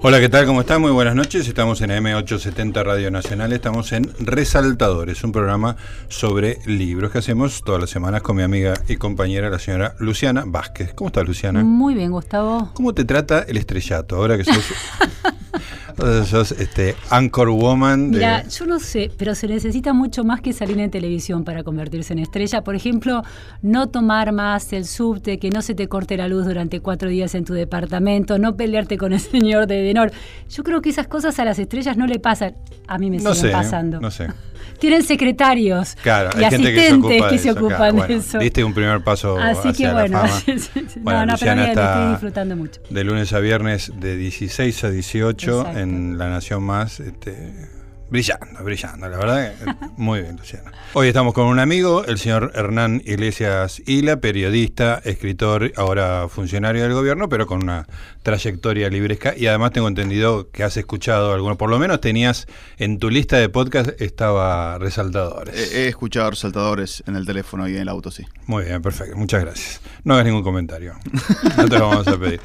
[0.00, 0.46] Hola, ¿qué tal?
[0.46, 0.80] ¿Cómo están?
[0.80, 1.48] Muy buenas noches.
[1.48, 3.52] Estamos en M870 Radio Nacional.
[3.52, 5.74] Estamos en Resaltadores, un programa
[6.06, 10.44] sobre libros que hacemos todas las semanas con mi amiga y compañera, la señora Luciana
[10.46, 10.94] Vázquez.
[10.94, 11.64] ¿Cómo estás, Luciana?
[11.64, 12.70] Muy bien, Gustavo.
[12.74, 14.56] ¿Cómo te trata el estrellato ahora que sos
[16.26, 18.10] sos este, Anchor Woman.
[18.10, 22.12] Mira, yo no sé, pero se necesita mucho más que salir en televisión para convertirse
[22.12, 22.62] en estrella.
[22.62, 23.22] Por ejemplo,
[23.62, 27.34] no tomar más el subte, que no se te corte la luz durante cuatro días
[27.34, 30.12] en tu departamento, no pelearte con el señor de Denor.
[30.50, 32.54] Yo creo que esas cosas a las estrellas no le pasan.
[32.86, 34.00] A mí me no siguen sé, pasando.
[34.00, 34.28] No sé.
[34.78, 38.14] Tienen secretarios claro, y hay gente asistentes que se ocupa, de, eso, ocupan bueno, de
[38.16, 38.38] eso.
[38.38, 40.42] Diste un primer paso Así hacia que bueno, la fama.
[41.00, 42.80] Bueno, no, no, Luciana pero bien, está estoy disfrutando mucho.
[42.90, 45.78] De lunes a viernes de 16 a 18 Exacto.
[45.78, 47.00] en La Nación Más.
[47.00, 47.77] Este,
[48.10, 49.54] brillando, brillando, la verdad.
[49.54, 50.72] que, Muy bien, Luciana.
[50.94, 56.92] Hoy estamos con un amigo, el señor Hernán Iglesias Hila, periodista, escritor, ahora funcionario del
[56.92, 57.86] gobierno, pero con una
[58.22, 59.34] trayectoria libresca.
[59.36, 62.46] Y además tengo entendido que has escuchado algunos, por lo menos tenías
[62.78, 65.54] en tu lista de podcast, estaba Resaltadores.
[65.54, 68.24] He, he escuchado resaltadores en el teléfono y en el auto, sí.
[68.46, 69.16] Muy bien, perfecto.
[69.16, 69.80] Muchas gracias.
[70.04, 70.94] No hagas ningún comentario.
[71.56, 72.40] No te lo vamos a pedir.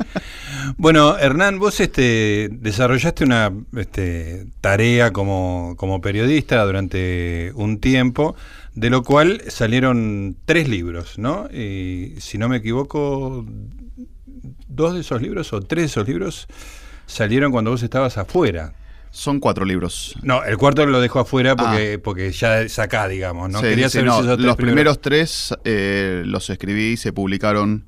[0.77, 8.35] Bueno, Hernán, vos este, desarrollaste una este, tarea como, como periodista durante un tiempo,
[8.75, 11.47] de lo cual salieron tres libros, ¿no?
[11.51, 13.45] Y si no me equivoco,
[14.67, 16.47] dos de esos libros o tres de esos libros
[17.05, 18.73] salieron cuando vos estabas afuera.
[19.11, 20.15] Son cuatro libros.
[20.23, 23.59] No, el cuarto lo dejo afuera porque, porque ya es acá, digamos, ¿no?
[23.59, 26.97] Sí, Quería sí, saber no, si esos tres los primeros tres eh, los escribí y
[26.97, 27.85] se publicaron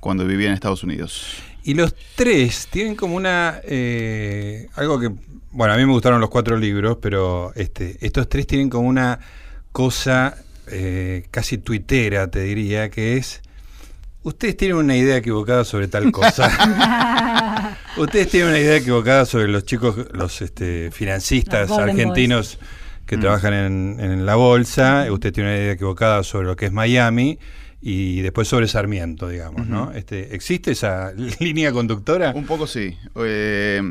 [0.00, 1.36] cuando vivía en Estados Unidos.
[1.66, 3.60] Y los tres tienen como una.
[3.64, 5.10] eh, algo que.
[5.50, 9.18] Bueno, a mí me gustaron los cuatro libros, pero este, estos tres tienen como una
[9.72, 10.36] cosa
[10.68, 13.40] eh, casi tuitera, te diría, que es.
[14.22, 17.76] Ustedes tienen una idea equivocada sobre tal cosa.
[17.96, 22.58] Ustedes tienen una idea equivocada sobre los chicos, los este, financistas Los argentinos
[23.06, 23.20] que Mm.
[23.20, 25.06] trabajan en, en la bolsa.
[25.10, 27.38] Usted tiene una idea equivocada sobre lo que es Miami
[27.80, 29.92] y después sobre Sarmiento, digamos, ¿no?
[29.92, 32.32] Este, ¿Existe esa línea conductora?
[32.34, 32.96] Un poco sí.
[33.16, 33.82] Eh,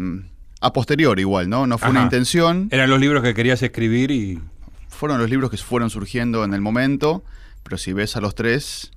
[0.62, 1.68] a posterior igual, ¿no?
[1.68, 2.68] No fue una intención.
[2.72, 4.42] Eran los libros que querías escribir y.
[4.88, 7.24] Fueron los libros que fueron surgiendo en el momento,
[7.64, 8.92] pero si ves a los tres,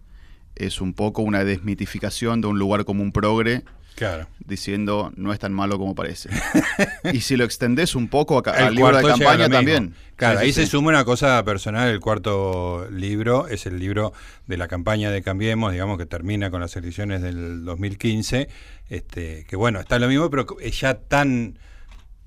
[0.54, 4.28] es un poco una desmitificación de un lugar como un progre, Claro.
[4.38, 6.30] diciendo no es tan malo como parece.
[7.12, 9.94] y si lo extendés un poco a al libro de campaña también.
[10.16, 10.70] Claro, Sí, sí, ahí se sí.
[10.70, 11.88] suma una cosa personal.
[11.88, 14.12] El cuarto libro es el libro
[14.46, 18.48] de la campaña de Cambiemos, digamos que termina con las elecciones del 2015.
[18.88, 21.58] Este, que bueno, está lo mismo, pero es ya tan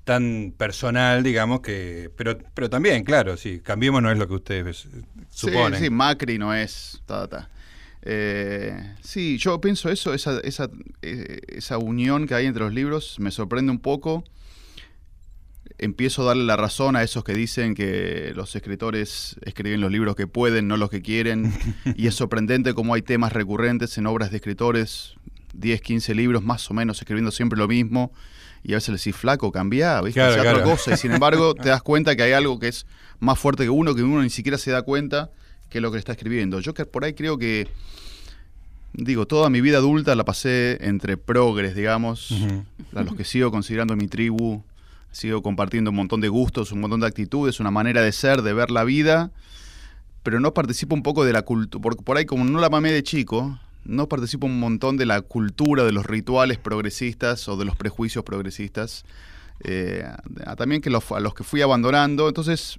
[0.04, 4.86] tan personal, digamos que, pero, pero también, claro, sí, cambiemos no es lo que ustedes
[4.86, 5.78] eh, suponen.
[5.78, 7.00] Sí, sí, Macri no es.
[7.06, 7.48] Ta, ta.
[8.04, 10.68] Eh, sí, yo pienso eso, esa, esa,
[11.02, 14.24] eh, esa unión que hay entre los libros me sorprende un poco.
[15.78, 20.16] Empiezo a darle la razón a esos que dicen que los escritores escriben los libros
[20.16, 21.52] que pueden, no los que quieren.
[21.96, 25.14] y es sorprendente cómo hay temas recurrentes en obras de escritores,
[25.54, 28.12] 10, 15 libros más o menos escribiendo siempre lo mismo.
[28.64, 30.20] Y a veces le decís, flaco, cambia, ¿viste?
[30.20, 30.70] Claro, otra claro.
[30.70, 30.94] cosa.
[30.94, 32.86] Y sin embargo, te das cuenta que hay algo que es
[33.18, 35.30] más fuerte que uno, que uno ni siquiera se da cuenta
[35.72, 36.60] que es lo que está escribiendo.
[36.60, 37.66] Yo que por ahí creo que,
[38.92, 42.30] digo, toda mi vida adulta la pasé entre progres, digamos,
[42.94, 44.62] a los que sigo considerando mi tribu,
[45.10, 48.52] sigo compartiendo un montón de gustos, un montón de actitudes, una manera de ser, de
[48.52, 49.30] ver la vida,
[50.22, 52.92] pero no participo un poco de la cultura, porque por ahí como no la mamé
[52.92, 57.64] de chico, no participo un montón de la cultura, de los rituales progresistas o de
[57.64, 59.04] los prejuicios progresistas,
[59.64, 60.04] eh,
[60.46, 62.78] a- también que los, a los que fui abandonando, entonces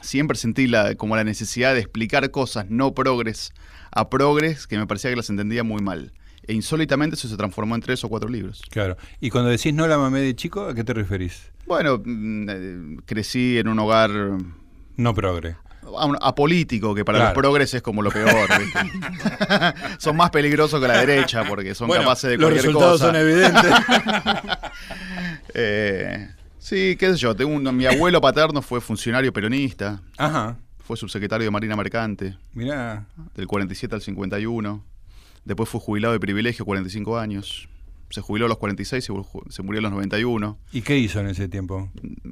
[0.00, 3.52] siempre sentí la, como la necesidad de explicar cosas no progres
[3.90, 6.12] a progres que me parecía que las entendía muy mal.
[6.46, 8.62] E insólitamente eso se transformó en tres o cuatro libros.
[8.70, 8.96] Claro.
[9.20, 11.52] Y cuando decís no la mamé de chico, ¿a qué te referís?
[11.66, 14.10] Bueno, mm, eh, crecí en un hogar
[14.96, 15.56] No progre.
[15.98, 17.34] a- apolítico, que para Claro.
[17.34, 18.48] los progres es como lo peor.
[19.98, 23.12] son más peligrosos que la derecha porque son Bueno, capaces de los cualquier resultados cosa.
[23.12, 23.72] son evidentes.
[25.54, 26.28] Eh,
[26.62, 27.34] sí, qué sé yo.
[27.34, 30.56] Tengo un- mi abuelo paterno fue funcionario peronista, Ajá.
[30.84, 33.06] fue subsecretario de Marina Mercante Mirá.
[33.34, 34.84] del 47 al 51.
[35.44, 37.68] Después fue jubilado de privilegio, 45 años.
[38.10, 40.58] Se jubiló a los 46 y se murió a los 91.
[40.70, 41.90] ¿Y qué hizo en ese tiempo?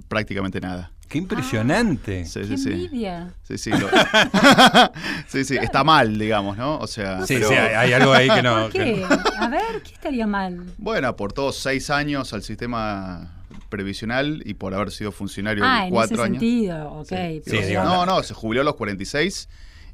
[0.08, 0.92] Prácticamente nada.
[1.08, 2.24] Qué impresionante.
[2.26, 2.68] Sí, ¡Qué sí, sí.
[2.72, 3.32] envidia!
[3.42, 3.88] Sí, sí, lo-
[5.26, 6.76] sí, sí, está mal, digamos, ¿no?
[6.78, 8.62] O sea, Sí, pero- sí, hay, hay algo ahí que no.
[8.62, 9.06] ¿Por que qué?
[9.08, 10.62] no- A ver, ¿qué estaría mal?
[10.78, 16.16] bueno, aportó seis años al sistema previsional y por haber sido funcionario Ah, en cuatro
[16.16, 16.40] ese años.
[16.40, 17.08] sentido, ok.
[17.08, 17.94] Sí, Sí, pero- digamos.
[17.94, 19.48] no, no, se jubiló a los 46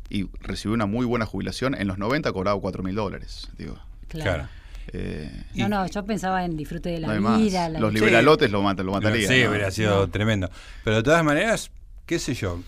[0.08, 1.74] y recibió una muy buena jubilación.
[1.74, 3.76] En los 90 cobraba 4 mil dólares, digo.
[4.08, 4.48] Claro.
[4.92, 7.68] Eh, No, no, yo pensaba en disfrute de la vida.
[7.68, 7.98] la- Los Sí.
[7.98, 9.28] liberalotes lo, matan, lo matarían.
[9.32, 9.50] Sí, ¿no?
[9.50, 10.48] hubiera sido tremendo.
[10.84, 11.70] Pero de todas maneras,
[12.06, 12.60] qué sé yo,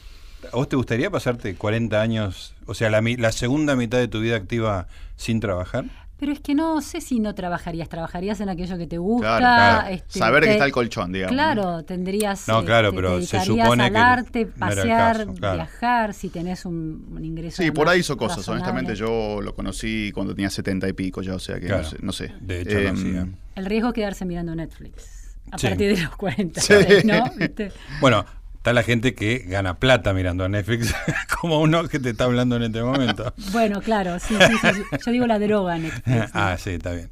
[0.52, 4.34] ¿a vos te gustaría pasarte 40 años, o sea, la segunda mitad de tu vida
[4.36, 5.84] activa sin trabajar?
[6.18, 9.38] Pero es que no sé si no trabajarías, trabajarías en aquello que te gusta.
[9.38, 9.94] Claro, claro.
[9.94, 11.32] este, Saber que te- está el colchón, digamos.
[11.32, 12.48] Claro, tendrías.
[12.48, 15.54] No, claro, este, pero te se supone al que arte, no pasear, caso, claro.
[15.56, 17.62] viajar, si tenés un, un ingreso.
[17.62, 18.38] Sí, por ahí hizo cosas.
[18.38, 18.62] razonable.
[18.64, 21.82] Honestamente, yo lo conocí cuando tenía 70 y pico ya, o sea que Claro.
[21.84, 21.96] no sé.
[22.02, 22.34] no sé.
[22.40, 23.28] De hecho, lo Em, hacía.
[23.54, 25.68] El riesgo es quedarse mirando Netflix a Sí.
[25.68, 26.74] partir de los 40, Sí.
[27.04, 27.24] ¿no?
[27.36, 27.72] ¿Viste?
[28.00, 28.24] Bueno,
[28.58, 30.94] está la gente que gana plata mirando a Netflix,
[31.40, 33.32] como uno que te está hablando en este momento.
[33.52, 34.82] Bueno, claro, sí, sí.
[35.04, 36.06] Yo digo la droga Netflix.
[36.06, 36.26] ¿no?
[36.34, 37.08] ah, sí, está bien.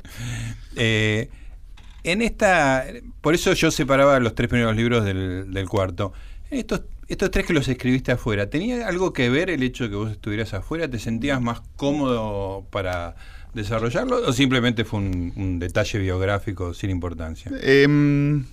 [0.76, 1.30] Eh,
[2.04, 2.84] en esta,
[3.20, 6.12] por eso yo separaba los tres primeros libros del, del cuarto.
[6.50, 9.96] Estos, estos tres que los escribiste afuera, ¿tenía algo que ver el hecho de que
[9.96, 10.88] vos estuvieras afuera?
[10.88, 13.16] ¿Te sentías más cómodo para
[13.54, 17.50] desarrollarlo o simplemente fue un, un detalle biográfico sin importancia?
[17.62, 18.44] Em,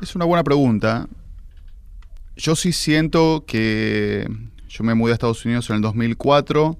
[0.00, 1.08] es una buena pregunta.
[2.36, 4.28] Yo sí siento que
[4.68, 6.76] yo me mudé a Estados Unidos en el 2004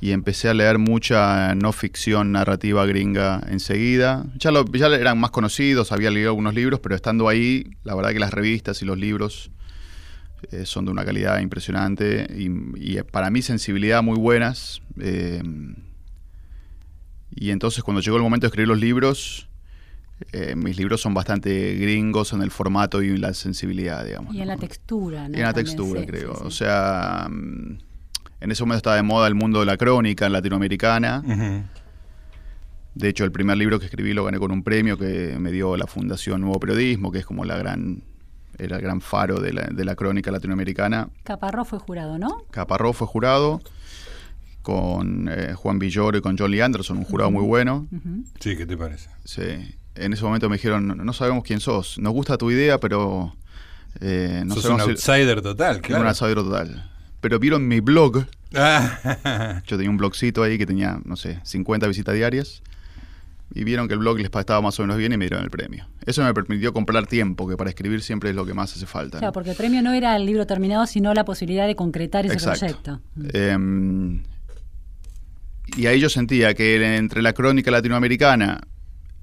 [0.00, 4.26] y empecé a leer mucha no ficción narrativa gringa enseguida.
[4.38, 8.10] Ya, lo- ya eran más conocidos, había leído algunos libros, pero estando ahí, la verdad
[8.12, 9.50] que las revistas y los libros
[10.52, 14.82] eh, son de una calidad impresionante y, y para mí sensibilidad muy buenas.
[15.00, 15.42] Eh,
[17.34, 19.47] y entonces cuando llegó el momento de escribir los libros,
[20.32, 24.34] eh, mis libros son bastante gringos en el formato y la sensibilidad, digamos.
[24.34, 24.54] Y en ¿no?
[24.54, 25.36] la textura, ¿no?
[25.36, 26.34] Y en la También, textura, sí, creo.
[26.34, 26.46] sí, sí.
[26.46, 27.78] O sea, mm,
[28.40, 31.22] en ese momento estaba de moda el mundo de la crónica latinoamericana.
[32.94, 35.76] De hecho, el primer libro que escribí lo gané con un premio que me dio
[35.76, 38.02] la Fundación Nuevo Periodismo, que es como la gran,
[38.58, 41.08] era el gran faro de la, de la crónica latinoamericana.
[41.22, 42.42] Caparrós fue jurado, ¿no?
[42.50, 43.60] Caparrós fue jurado
[44.62, 47.86] con eh, Juan Villoro y con John Lee Anderson, un jurado muy bueno.
[48.40, 49.08] Sí, ¿qué te parece?
[49.24, 49.42] Sí.
[49.98, 53.34] En ese momento me dijeron, "No- sabemos quién sos, nos gusta tu idea, pero
[54.00, 56.02] eh, no Sos un si- outsider total, claro.
[56.02, 56.90] un outsider total.
[57.20, 61.86] Pero vieron mi blog, Ah, yo tenía un blogcito ahí que tenía, no sé, 50
[61.86, 62.62] visitas diarias.
[63.54, 65.50] Y vieron que el blog les estaba más o menos bien y me dieron el
[65.50, 65.86] premio.
[66.06, 69.18] Eso me permitió comprar tiempo, que para escribir siempre es lo que más hace falta.
[69.18, 69.32] Claro, ¿no?
[69.32, 72.58] porque el premio no era el libro terminado, sino la posibilidad de concretar ese Exacto.
[72.60, 73.00] proyecto.
[73.36, 74.22] Em,
[75.76, 78.60] y ahí yo sentía que entre la crónica latinoamericana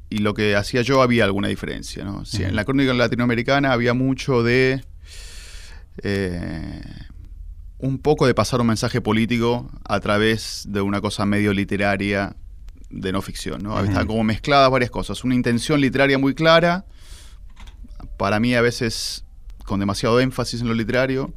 [0.10, 2.04] y lo que hacía yo había alguna diferencia.
[2.04, 2.26] ¿no?
[2.26, 4.84] Si En la crónica latinoamericana había mucho de
[6.04, 6.82] eh,
[7.80, 12.36] un poco de pasar un mensaje político a través de una cosa medio literaria
[12.90, 13.64] de no ficción.
[13.64, 13.74] ¿no?
[13.74, 13.86] Ujú.
[13.86, 15.24] Estaban como mezcladas varias cosas.
[15.24, 16.86] Una intención literaria muy clara,
[18.18, 19.26] para mí a veces
[19.66, 21.34] con demasiado énfasis en lo literario,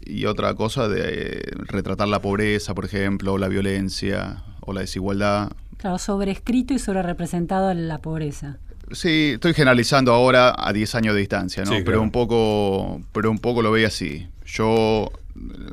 [0.00, 5.52] y otra cosa de retratar la pobreza, por ejemplo, o la violencia, o la desigualdad.
[5.78, 8.58] Claro, sobrescrito y sobre representado en la pobreza.
[8.92, 11.70] Sí, estoy generalizando ahora a 10 años de distancia, ¿no?
[11.72, 12.02] Sí, pero claro.
[12.02, 14.28] un poco, pero un poco lo veía así.
[14.44, 15.10] Yo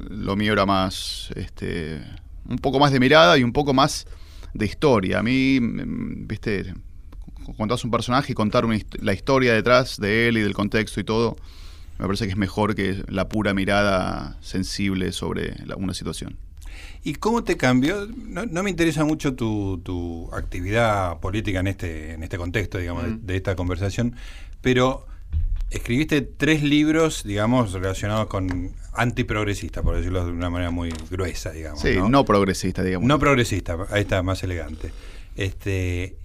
[0.10, 2.02] lo mío era más, este,
[2.50, 4.06] un poco más de mirada y un poco más
[4.54, 5.20] de historia.
[5.20, 6.74] A mí, mm, viste,
[7.56, 11.04] contás un personaje y contar una la historia detrás de él y del contexto y
[11.04, 11.36] todo,
[12.00, 16.36] me parece que es mejor que la pura mirada sensible sobre la- una situación.
[17.04, 18.08] ¿Y cómo te cambió?
[18.16, 23.04] No, no me interesa mucho tu, tu actividad política en este, en este contexto, digamos,
[23.26, 24.16] de- esta conversación,
[24.62, 25.06] pero
[25.70, 31.82] escribiste tres libros, digamos, relacionados con antiprogresista, por decirlo de una manera muy gruesa, digamos.
[31.82, 32.10] Sí, ¿no?
[32.10, 33.08] no, progresista, digamos.
[33.08, 34.92] No progresista, ahí está, más elegante.
[35.36, 36.16] Este,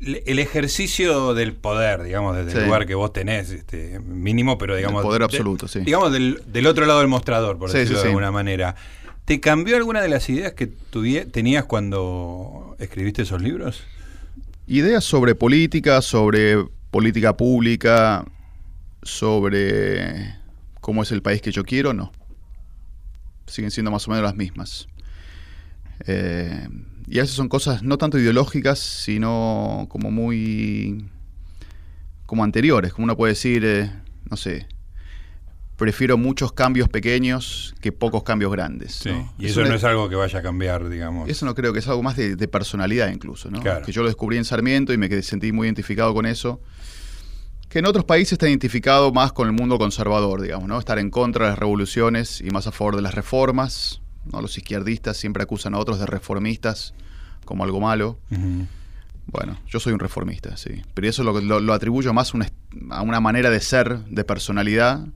[0.00, 2.58] el ejercicio del poder, digamos, desde Sí.
[2.58, 5.02] el lugar que vos tenés, este, mínimo, pero digamos...
[5.02, 5.80] poder de- absoluto, sí.
[5.80, 8.74] Digamos, del, del otro lado del mostrador, por Sí, decirlo de alguna manera.
[9.26, 10.68] ¿Te cambió alguna de las ideas que
[11.30, 13.84] tenías cuando escribiste esos libros?
[14.66, 18.24] Ideas sobre política, sobre política pública,
[19.02, 20.34] sobre
[20.80, 22.10] cómo es el país que yo quiero, no.
[23.46, 24.88] Siguen siendo más o menos las mismas.
[26.06, 26.68] Eh,
[27.10, 31.08] y a veces son cosas no tanto ideológicas, sino como muy...
[32.24, 33.90] como anteriores, como uno puede decir, eh,
[34.30, 34.68] no sé,
[35.76, 39.04] prefiero muchos cambios pequeños que pocos cambios grandes.
[39.06, 39.32] ¿no?
[39.38, 41.28] Y Es eso no es algo que vaya a cambiar, digamos.
[41.28, 43.60] eso no creo que es algo más de, de personalidad incluso, ¿no?
[43.60, 43.84] Claro.
[43.84, 46.60] Que yo lo descubrí en Sarmiento y me quedé, sentí muy identificado con eso.
[47.68, 50.78] Que en otros países está identificado más con el mundo conservador, digamos, ¿no?
[50.78, 54.00] Estar en contra de las revoluciones y más a favor de las reformas.
[54.30, 54.40] ¿No?
[54.42, 56.94] Los izquierdistas siempre acusan a otros de reformistas
[57.44, 58.18] como algo malo.
[59.26, 60.82] Bueno, yo soy un reformista, sí.
[60.94, 62.54] Pero eso lo, lo- lo atribuyo más a una, est-
[62.90, 65.06] a una manera de ser, de personalidad,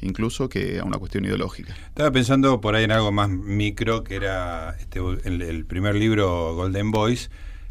[0.00, 1.74] incluso que a una cuestión ideológica.
[1.86, 6.54] Estaba pensando por ahí en algo más micro, que era este, el, el primer libro
[6.56, 7.28] Golden Voice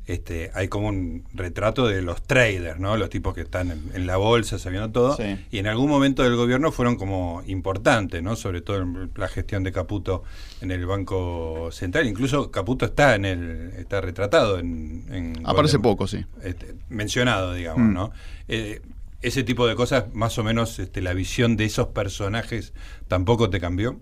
[0.10, 2.98] este, hay como un retrato de los traders, ¿no?
[2.98, 5.16] Los tipos que están en, la bolsa sabiendo todo.
[5.52, 8.36] Y en algún momento del gobierno fueron como importantes, ¿no?
[8.36, 8.84] Sobre todo
[9.16, 10.24] la gestión de Caputo
[10.62, 12.08] en el Banco Central.
[12.08, 15.44] Incluso Caputo está en el, está retratado en.
[15.44, 16.26] Aparece poco, sí.
[16.42, 17.94] Este, mencionado, digamos, mm.
[17.94, 18.12] ¿no?
[18.48, 18.82] Eh,
[19.22, 22.74] ese tipo de cosas, más o menos, este, la visión de esos personajes
[23.08, 24.00] tampoco te cambió.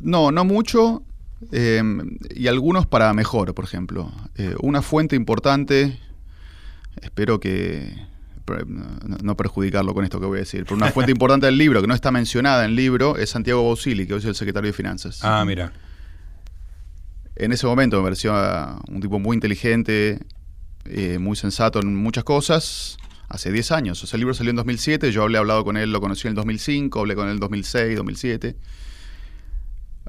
[0.00, 1.02] No, no mucho.
[1.50, 4.12] Em, y algunos para mejor, por ejemplo.
[4.36, 5.98] Eh, una fuente importante,
[7.00, 8.06] espero que
[8.66, 11.86] no, perjudicarlo con esto que voy a decir, pero una fuente importante del libro, que
[11.86, 14.72] no está mencionada en el libro, es Santiago Bausili, que hoy es el secretario de
[14.72, 15.24] Finanzas.
[15.24, 15.72] Ah, mira.
[17.34, 18.34] En ese momento me pareció
[18.88, 20.20] un tipo muy inteligente,
[20.84, 22.98] eh, muy sensato en muchas cosas.
[23.28, 24.04] Hace 10 años.
[24.04, 26.32] O sea, el libro salió en 2007, yo hablé hablado con él, lo conocí en
[26.32, 28.56] el 2005, hablé con él en el 2006, 2007.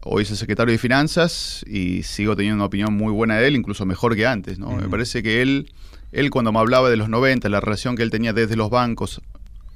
[0.06, 3.56] Hoy es el secretario de Finanzas y sigo teniendo una opinión muy buena de él,
[3.56, 4.60] incluso mejor que antes.
[4.60, 4.76] ¿no?
[4.76, 5.72] Me parece que él,
[6.12, 9.22] él cuando me hablaba de los 90, la relación que él tenía desde los bancos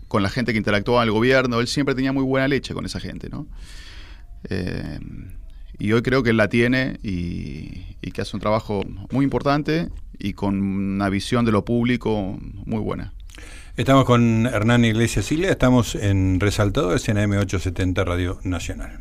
[0.09, 2.85] con la gente que interactuaba en el gobierno, él siempre tenía muy buena leche con
[2.85, 3.29] esa gente.
[3.29, 3.47] ¿no?
[4.49, 4.99] Eh,
[5.79, 9.87] y hoy creo que él la tiene y, y, que hace un trabajo muy importante
[10.19, 13.13] y con una visión de lo público muy buena.
[13.77, 18.97] Estamos con Hernán Iglesias Silva, estamos en Resaltado, es en AM870 Radio Nacional.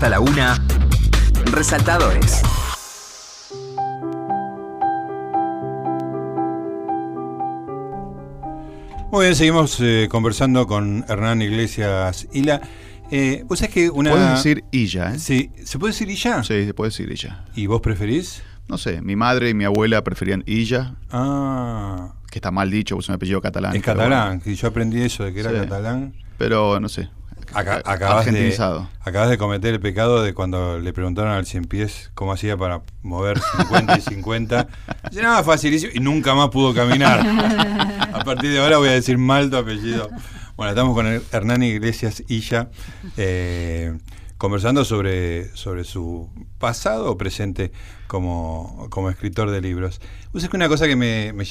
[0.00, 0.56] Hasta la una,
[1.52, 2.40] resaltadores.
[9.12, 12.62] Muy bien, seguimos eh, conversando con Hernán Iglesias Hila.
[13.10, 14.12] Eh, ¿Vos sabés que una.
[14.12, 15.18] Puedes decir Illa, ¿eh?
[15.18, 16.42] Sí, ¿se puede decir Illa?
[16.44, 17.44] Sí, se puede decir Illa.
[17.54, 18.42] ¿Y vos preferís?
[18.68, 22.14] No sé, mi madre y mi abuela preferían Illa, Ah.
[22.30, 23.76] que está mal dicho, porque es un apellido catalán.
[23.76, 24.42] En catalán, bueno.
[24.44, 25.56] que yo aprendí eso de que era Sí.
[25.56, 26.14] catalán.
[26.38, 27.10] Pero no sé.
[27.52, 28.48] Aca- acabas, de,
[29.00, 32.82] acabas de cometer el pecado de cuando le preguntaron al cien pies cómo hacía para
[33.02, 34.68] mover 50 y 50.
[35.10, 35.92] Dice, no, facilísimo.
[35.94, 37.20] Y nunca más pudo caminar.
[38.12, 40.08] A partir de ahora voy a decir mal tu apellido.
[40.56, 42.68] Bueno, estamos con Hernán Iglesias Illa,
[43.16, 43.96] eh,
[44.36, 46.28] conversando sobre, sobre su
[46.58, 47.72] pasado o presente
[48.06, 50.00] como, como escritor de libros.
[50.32, 51.44] Vos es que una cosa que me, me,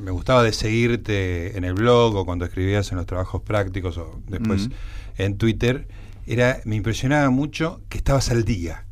[0.00, 4.20] me gustaba de seguirte en el blog o cuando escribías en los trabajos prácticos o
[4.28, 4.68] después
[5.18, 5.86] en Twitter,
[6.26, 8.86] era, me impresionaba mucho que estabas al día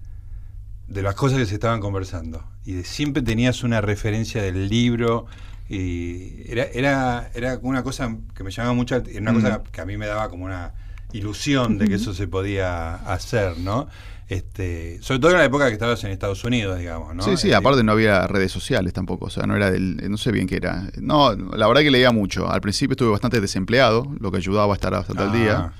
[0.86, 2.44] de las cosas que se estaban conversando.
[2.64, 5.26] Y de- siempre tenías una referencia del libro.
[5.70, 9.84] Y era, era, era una cosa que me llamaba mucho, era una cosa que a
[9.84, 10.72] mí me daba como una
[11.12, 13.86] ilusión de que eso se podía hacer, ¿no?
[14.28, 17.22] Este, sobre todo en la época que estabas en Estados Unidos, digamos, ¿no?
[17.22, 20.18] Sí, sí, Este, aparte no había redes sociales tampoco, o sea, no era del, no
[20.18, 20.90] sé bien qué era.
[21.00, 22.50] No, la verdad que leía mucho.
[22.50, 25.56] Al principio estuve bastante desempleado, lo que ayudaba a estar bastante al día.
[25.58, 25.72] ah,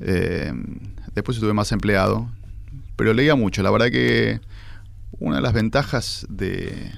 [0.00, 0.52] Eh,
[1.14, 2.30] después estuve más empleado,
[2.96, 3.62] pero leía mucho.
[3.62, 4.40] La verdad que
[5.18, 6.90] una de las ventajas de,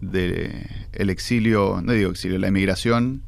[0.00, 3.22] de el exilio, no digo exilio, la emigración,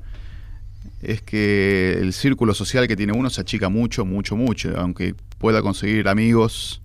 [1.03, 4.73] es que el círculo social que tiene uno se achica mucho, mucho, mucho.
[4.77, 6.83] Aunque pueda conseguir amigos,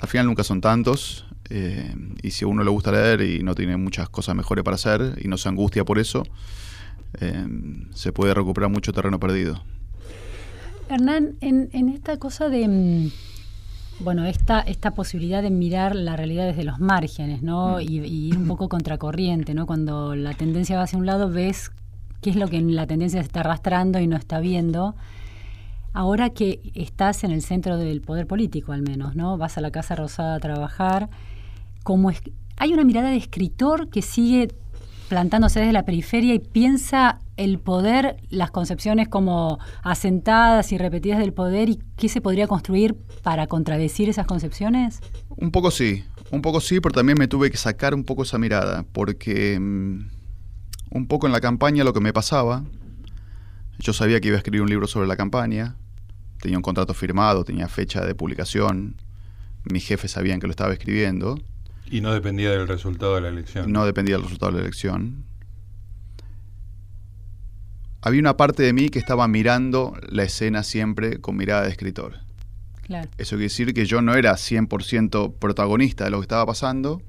[0.00, 1.26] al final nunca son tantos.
[1.52, 4.76] eh, y si a uno le gusta leer y no tiene muchas cosas mejores para
[4.76, 6.22] hacer y no se angustia por eso,
[7.20, 7.44] eh,
[7.92, 9.60] se puede recuperar mucho terreno perdido.
[10.88, 13.10] Hernán, en, en esta cosa de, mm,
[14.04, 17.80] bueno, esta, esta posibilidad de mirar la realidad desde los márgenes, ¿no?
[17.80, 19.66] Y, y ir un poco contracorriente, ¿no?
[19.66, 21.72] Cuando la tendencia va hacia un lado, ves
[22.20, 24.94] qué es lo que la tendencia se está arrastrando y no está viendo.
[25.92, 29.36] Ahora que estás en el centro del poder político, al menos, ¿no?
[29.36, 31.10] Vas a la Casa Rosada a trabajar,
[31.82, 32.12] como
[32.56, 34.48] hay una mirada de escritor que sigue
[35.08, 41.32] plantándose desde la periferia y piensa el poder, las concepciones como asentadas y repetidas del
[41.32, 45.00] poder y qué se podría construir para contradecir esas concepciones?
[45.36, 48.38] Un poco sí, un poco sí, pero también me tuve que sacar un poco esa
[48.38, 50.10] mirada, porque mm,
[50.90, 52.62] un poco en la campaña lo que me pasaba,
[53.80, 55.76] yo sabía que iba a escribir un libro sobre la campaña,
[56.40, 58.96] tenía un contrato firmado, tenía fecha de publicación,
[59.64, 61.38] mis jefes sabían que lo estaba escribiendo,
[61.90, 63.72] y no dependía del resultado de la elección.
[63.72, 65.24] no dependía del resultado de la elección.
[68.02, 72.20] Había una parte de mí que estaba mirando la escena siempre con mirada de escritor.
[72.82, 73.10] Claro.
[73.18, 77.02] Eso quiere decir que yo no era 100% protagonista de lo que estaba pasando,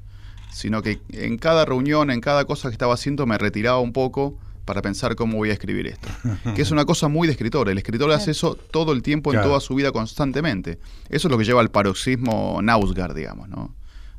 [0.52, 4.38] sino que en cada reunión, en cada cosa que estaba haciendo, me retiraba un poco
[4.66, 6.08] para pensar cómo voy a escribir esto.
[6.56, 7.70] que es una cosa muy de escritor.
[7.70, 8.22] El escritor Claro.
[8.22, 10.80] hace eso todo el tiempo, en toda su vida, constantemente.
[11.10, 13.74] Eso es lo que lleva al paroxismo Nausgard, digamos, ¿no?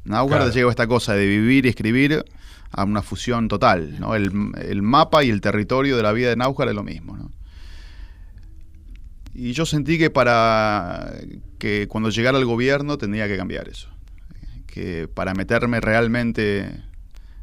[0.04, 0.54] Nausgard Claro.
[0.54, 2.24] lleva a esta cosa de vivir y escribir
[2.70, 4.14] a una fusión total, ¿no?
[4.14, 7.30] El, el mapa y el territorio de la vida de Nausgard es lo mismo, ¿no?
[9.34, 11.12] Y yo sentí que para
[11.58, 13.88] que cuando llegara al gobierno tendría que cambiar eso.
[14.66, 16.70] Que para meterme realmente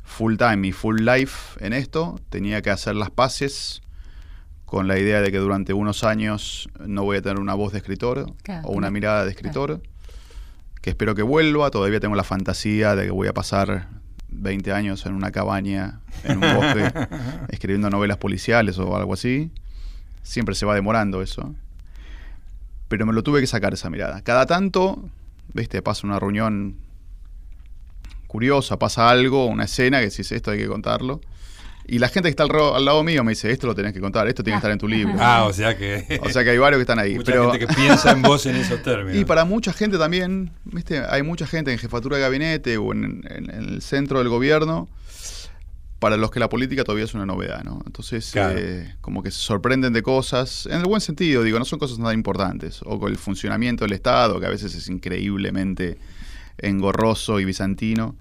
[0.10, 3.82] full time y full life en esto, tenía que hacer las paces
[4.66, 7.78] con la idea de que durante unos años no voy a tener una voz de
[7.78, 9.82] escritor Claro, o una mirada de escritor,
[10.82, 13.88] que espero que vuelva, todavía tengo la fantasía de que voy a pasar
[14.30, 16.92] 20 años en una cabaña, en un bosque,
[17.50, 19.52] escribiendo novelas policiales o algo así.
[20.24, 21.54] Siempre se va demorando eso.
[22.88, 24.22] Pero me lo tuve que sacar esa mirada.
[24.22, 25.08] Cada tanto,
[25.54, 26.78] viste, pasa una reunión
[28.30, 31.20] curiosa, pasa algo, una escena que decís, esto hay que contarlo.
[31.92, 34.00] Y la gente que está al, al lado mío me dice, esto lo tenés que
[34.00, 35.16] contar, esto tiene que estar en tu libro.
[35.20, 36.20] Ah, o sea que.
[36.24, 37.16] O sea que hay varios que están ahí.
[37.16, 39.20] mucha pero, gente que piensa en vos en esos términos.
[39.20, 43.24] y para mucha gente también, viste, hay mucha gente en jefatura de gabinete o en,
[43.28, 44.88] en- en el centro del gobierno
[45.98, 47.82] para los que la política todavía es una novedad, ¿no?
[47.86, 48.58] Entonces, Claro.
[48.58, 51.98] eh, como que se sorprenden de cosas, en el buen sentido, digo, no son cosas
[52.00, 55.98] nada importantes, o con el funcionamiento del Estado, que a veces es increíblemente
[56.62, 58.16] engorroso y bizantino.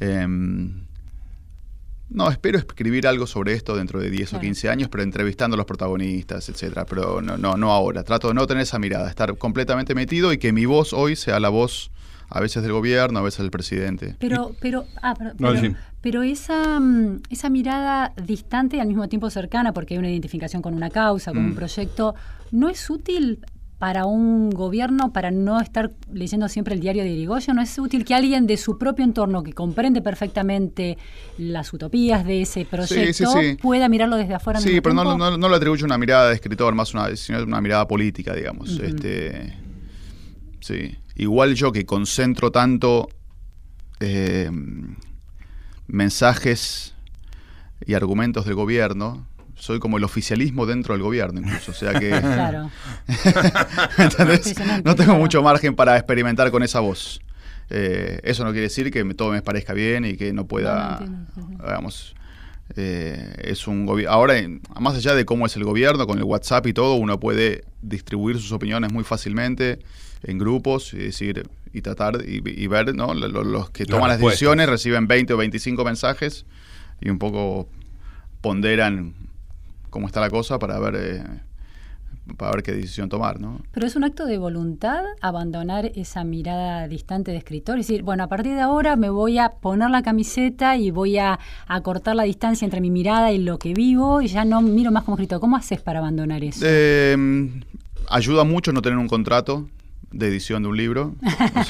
[0.00, 0.84] Em,
[2.10, 4.40] no, espero escribir algo sobre esto dentro de 10 Claro.
[4.40, 6.84] o 15 años, pero entrevistando a los protagonistas, etcétera.
[6.86, 8.02] Pero no, no, no ahora.
[8.04, 11.40] Trato de no tener esa mirada, estar completamente metido y que mi voz hoy sea
[11.40, 11.90] la voz
[12.30, 14.16] a veces del gobierno, a veces del presidente.
[14.18, 15.74] Pero, pero, ah, pero, No, pero, sí.
[16.00, 20.62] pero esa, mm, esa mirada distante y al mismo tiempo cercana, porque hay una identificación
[20.62, 21.56] con una causa, con un Mm.
[21.56, 22.14] proyecto,
[22.50, 23.40] ¿no es útil
[23.84, 27.56] para un gobierno, para no estar leyendo siempre el diario de Irigoyen?
[27.56, 30.96] ¿No es útil que alguien de su propio entorno, que comprende perfectamente
[31.36, 34.58] las utopías de ese proyecto, pueda mirarlo desde afuera?
[34.58, 37.60] Sí, pero no, no, no, le atribuyo una mirada de escritor, más una, sino una
[37.60, 38.70] mirada política, digamos.
[38.70, 39.54] este,
[40.60, 40.96] sí.
[41.16, 43.10] Igual yo que concentro tanto
[44.00, 44.50] eh,
[45.88, 46.94] mensajes
[47.84, 49.26] y argumentos del gobierno,
[49.64, 52.70] soy como el oficialismo dentro del gobierno incluso, o sea que claro.
[54.84, 57.22] no tengo mucho margen para experimentar con esa voz.
[57.70, 61.02] Eh, eso no quiere decir que todo me parezca bien y que no pueda,
[61.62, 62.14] digamos,
[62.76, 64.34] eh, es un ahora
[64.78, 68.36] más allá de cómo es el gobierno con el WhatsApp y todo, uno puede distribuir
[68.36, 69.78] sus opiniones muy fácilmente
[70.24, 73.14] en grupos y decir y tratar y, ver, ¿no?
[73.14, 76.44] Los, que toman las decisiones reciben 20 o 25 mensajes
[77.00, 77.66] y un poco
[78.42, 79.23] ponderan
[79.94, 81.22] cómo está la cosa para ver eh,
[82.36, 83.60] para ver qué decisión tomar, ¿no?
[83.70, 88.24] Pero es un acto de voluntad abandonar esa mirada distante de escritor, es decir, bueno,
[88.24, 91.38] a partir de ahora me voy a poner la camiseta y voy a,
[91.84, 95.04] cortar la distancia entre mi mirada y lo que vivo y ya no miro más
[95.04, 95.38] como escritor.
[95.38, 96.64] ¿Cómo haces para abandonar eso?
[96.64, 97.16] Eh,
[98.10, 99.68] ayuda mucho no tener un contrato
[100.10, 101.14] de edición de un libro.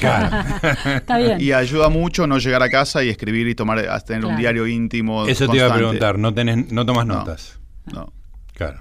[0.95, 1.39] Está bien.
[1.39, 5.27] Y ayuda mucho no llegar a casa y escribir y tomar, tener un diario íntimo.
[5.27, 7.59] Eso te iba a preguntar, no, tenés, no tomas notas.
[7.93, 8.11] No.
[8.55, 8.79] Claro.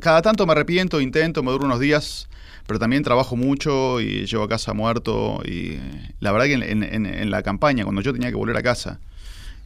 [0.00, 2.28] cada tanto me arrepiento, intento, me duro unos días,
[2.66, 5.42] pero también trabajo mucho y llevo a casa muerto.
[5.44, 5.78] Y
[6.20, 8.98] la verdad que en, la campaña, cuando yo tenía que volver a casa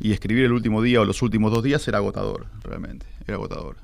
[0.01, 3.07] y escribir el último día o los últimos dos días, era agotador, realmente.
[3.27, 3.77] Era agotador.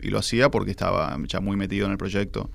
[0.00, 2.48] Y lo hacía porque estaba ya muy metido en el proyecto.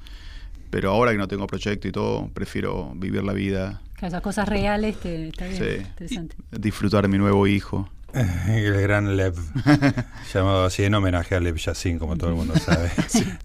[0.69, 3.82] Pero ahora que no tengo proyecto y todo, prefiero vivir la vida.
[4.02, 5.62] Esas cosas reales, te, está bien.
[5.62, 5.82] Sí.
[5.82, 6.36] Interesante.
[6.52, 7.89] Disfrutar de mi nuevo hijo.
[8.47, 9.36] El gran Lev,
[10.34, 12.91] llamado así en homenaje a Lev Yassin, como todo el mundo sabe,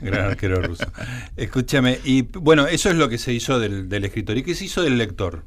[0.00, 0.86] gran arquero ruso.
[1.36, 4.36] Escúchame, y bueno, eso es lo que se hizo del, escritor.
[4.36, 5.44] ¿Y qué se hizo del lector?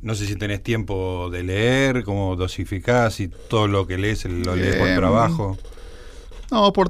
[0.00, 4.54] No sé si tenés tiempo de leer, cómo dosificás y todo lo que lees lo
[4.54, 5.58] lees por trabajo.
[6.50, 6.88] No, por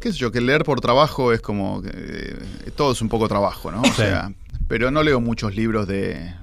[0.00, 2.36] qué sé yo, que leer por trabajo es como eh,
[2.74, 3.82] todo es un poco trabajo, ¿no?
[3.82, 4.32] O sea,
[4.68, 6.34] pero no leo muchos libros de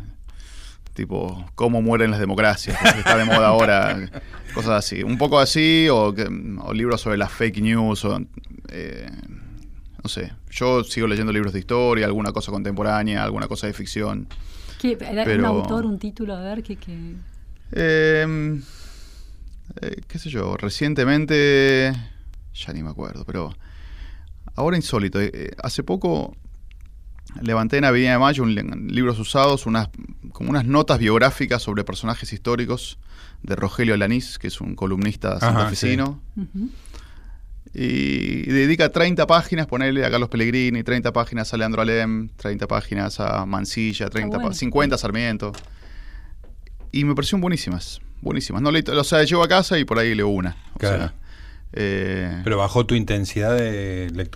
[0.93, 4.09] tipo cómo mueren las democracias, que está de moda ahora,
[4.53, 5.03] cosas así.
[5.03, 6.13] Un poco así, o,
[6.73, 8.21] libros sobre las fake news, o,
[8.69, 9.09] eh,
[10.01, 10.33] no sé.
[10.49, 14.27] Yo sigo leyendo libros de historia, alguna cosa contemporánea, alguna cosa de ficción.
[14.79, 14.97] ¿Qué,
[15.39, 16.35] ¿Un autor, un título?
[16.35, 16.75] A ver, ¿qué...?
[17.75, 18.61] Em,
[19.81, 21.91] eh, qué sé yo, recientemente,
[22.53, 23.55] ya ni me acuerdo, pero
[24.55, 25.19] ahora insólito.
[25.19, 26.35] Eh, hace poco
[27.41, 29.89] levanté en Avenida de Mayo un, libros usados, unas,
[30.31, 32.97] como unas notas biográficas sobre personajes históricos
[33.41, 36.21] de Rogelio Lanís, que es un columnista santafesino.
[37.73, 43.19] y, dedica 30 páginas, ponerle a Carlos Pellegrini, 30 páginas a Leandro Alem, 30 páginas
[43.19, 45.51] a Mansilla, 30 50 a Sarmiento.
[46.91, 48.61] Y me parecieron buenísimas, buenísimas.
[48.61, 50.55] No o sea, llevo a casa y por ahí leo una.
[51.75, 53.57] Eh, Pero bajó tu intensidad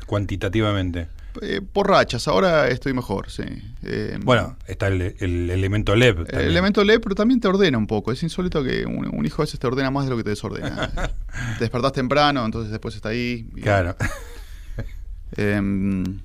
[0.08, 1.08] cuantitativamente.
[1.42, 3.44] Eh, por rachas, ahora estoy mejor, sí.
[3.84, 6.34] Eh, bueno, está el, elemento LEP.
[6.34, 8.12] El elemento LEP, pero también te ordena un poco.
[8.12, 10.92] Es insólito que un, hijo a veces te ordena más de lo que te desordena.
[11.58, 13.48] te despertás temprano, entonces después está ahí.
[13.62, 13.96] claro.
[15.36, 16.22] Em,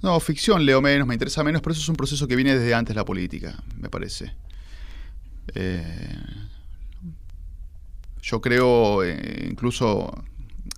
[0.00, 2.72] no, ficción leo menos, me interesa menos, pero eso es un proceso que viene desde
[2.72, 4.32] antes la política, me parece.
[5.52, 6.16] Eh,
[8.22, 10.24] yo creo, incluso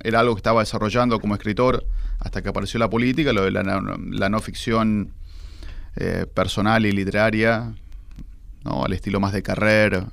[0.03, 1.85] era algo que estaba desarrollando como escritor
[2.19, 5.13] hasta que apareció la política, lo de la, no ficción
[5.97, 7.75] eh, personal y literaria,
[8.65, 8.85] ¿no?
[8.85, 10.05] al estilo más de Carrer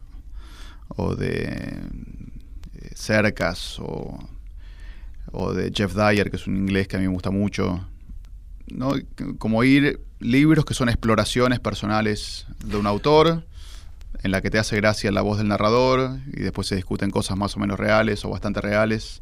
[0.89, 4.19] o de eh, Cercas o,
[5.31, 7.87] o, de Jeff Dyer, que es un inglés que a mí me gusta mucho.
[8.67, 8.93] ¿no?
[9.37, 13.43] Como ir libros que son exploraciones personales de un autor
[14.23, 17.37] en la que te hace gracia la voz del narrador y después se discuten cosas
[17.37, 19.21] más o menos reales o bastante reales.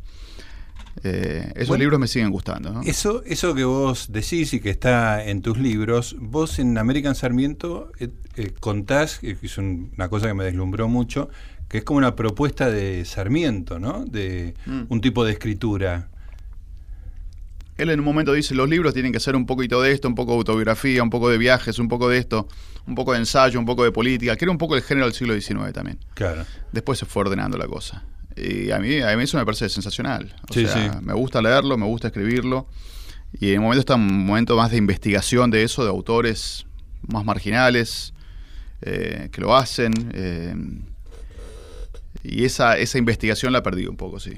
[1.03, 2.81] Eh, esos libros me siguen gustando.
[2.85, 7.91] Eso, eso que vos decís y que está en tus libros, vos en American Sarmiento
[7.99, 11.29] eh, eh, contás, que es una cosa que me deslumbró mucho,
[11.67, 14.05] que es como una propuesta de Sarmiento, ¿no?
[14.05, 14.83] De mm.
[14.89, 16.09] un tipo de escritura.
[17.75, 20.13] Él en un momento dice, los libros tienen que ser un poquito de esto, un
[20.13, 22.47] poco de autobiografía, un poco de viajes, un poco de esto,
[22.85, 25.15] un poco de ensayo, un poco de política, que era un poco el género del
[25.15, 25.97] siglo XIX también.
[26.13, 26.45] Claro.
[26.71, 28.03] Después se fue ordenando la cosa.
[28.35, 30.35] Y a mí, a mí eso me parece sensacional.
[30.49, 32.67] O sea, me gusta leerlo, me gusta escribirlo.
[33.39, 36.65] Y en el momento está un momento más de investigación de eso, de autores
[37.07, 38.13] más marginales
[38.81, 39.91] eh, que lo hacen.
[40.13, 40.55] Eh,
[42.23, 44.33] y esa, esa investigación la perdido un poco, sí.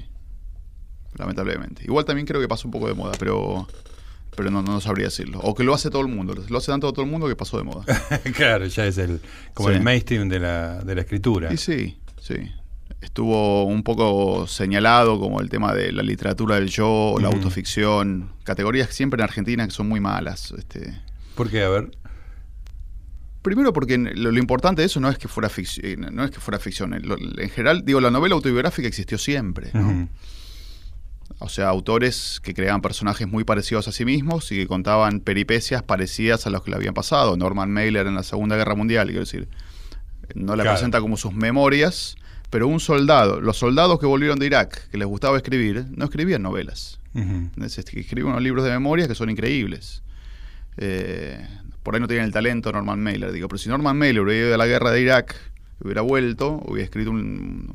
[1.18, 1.84] Lamentablemente.
[1.84, 3.66] Igual también creo que pasa un poco de moda, pero
[4.36, 5.40] pero no, no sabría decirlo.
[5.40, 6.34] O que lo hace todo el mundo.
[6.50, 7.84] Lo hace tanto todo el mundo que pasó de moda.
[8.34, 9.20] claro, ya es el
[9.54, 9.76] como Sí.
[9.76, 11.50] el mainstream de la, de la escritura.
[11.52, 12.34] Y sí, sí.
[13.00, 18.92] Estuvo un poco señalado como el tema de la literatura del yo, la autoficción, categorías
[18.94, 20.52] siempre en Argentina que son muy malas.
[20.56, 20.98] Este.
[21.34, 21.62] ¿Por qué?
[21.62, 21.90] A ver.
[23.42, 26.40] Primero porque lo, lo importante de eso no es que fuera ficción, no es que
[26.40, 26.94] fuera ficción.
[26.94, 30.08] En, general, digo, la novela autobiográfica existió siempre, ¿no?
[31.38, 35.82] O sea, autores que creaban personajes muy parecidos a sí mismos y que contaban peripecias
[35.82, 37.36] parecidas a los que le habían pasado.
[37.36, 39.48] Norman Mailer en la Segunda Guerra Mundial, quiero decir,
[40.34, 40.76] no la Claro.
[40.76, 42.16] presenta como sus memorias,
[42.50, 46.42] pero un soldado, los soldados que volvieron de Irak, que les gustaba escribir, no escribían
[46.42, 46.98] novelas.
[47.14, 47.22] Ujú.
[47.22, 47.78] ¿entendés?
[47.78, 50.02] Es que Escriben unos libros de memorias que son increíbles.
[50.76, 51.44] Eh,
[51.82, 54.54] por ahí no tienen el talento Norman Mailer, digo, pero si Norman Mailer hubiera ido
[54.54, 55.34] a la guerra de Irak,
[55.80, 57.74] hubiera vuelto, hubiera escrito un,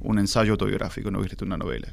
[0.00, 1.88] un ensayo autobiográfico, no hubiera escrito una novela.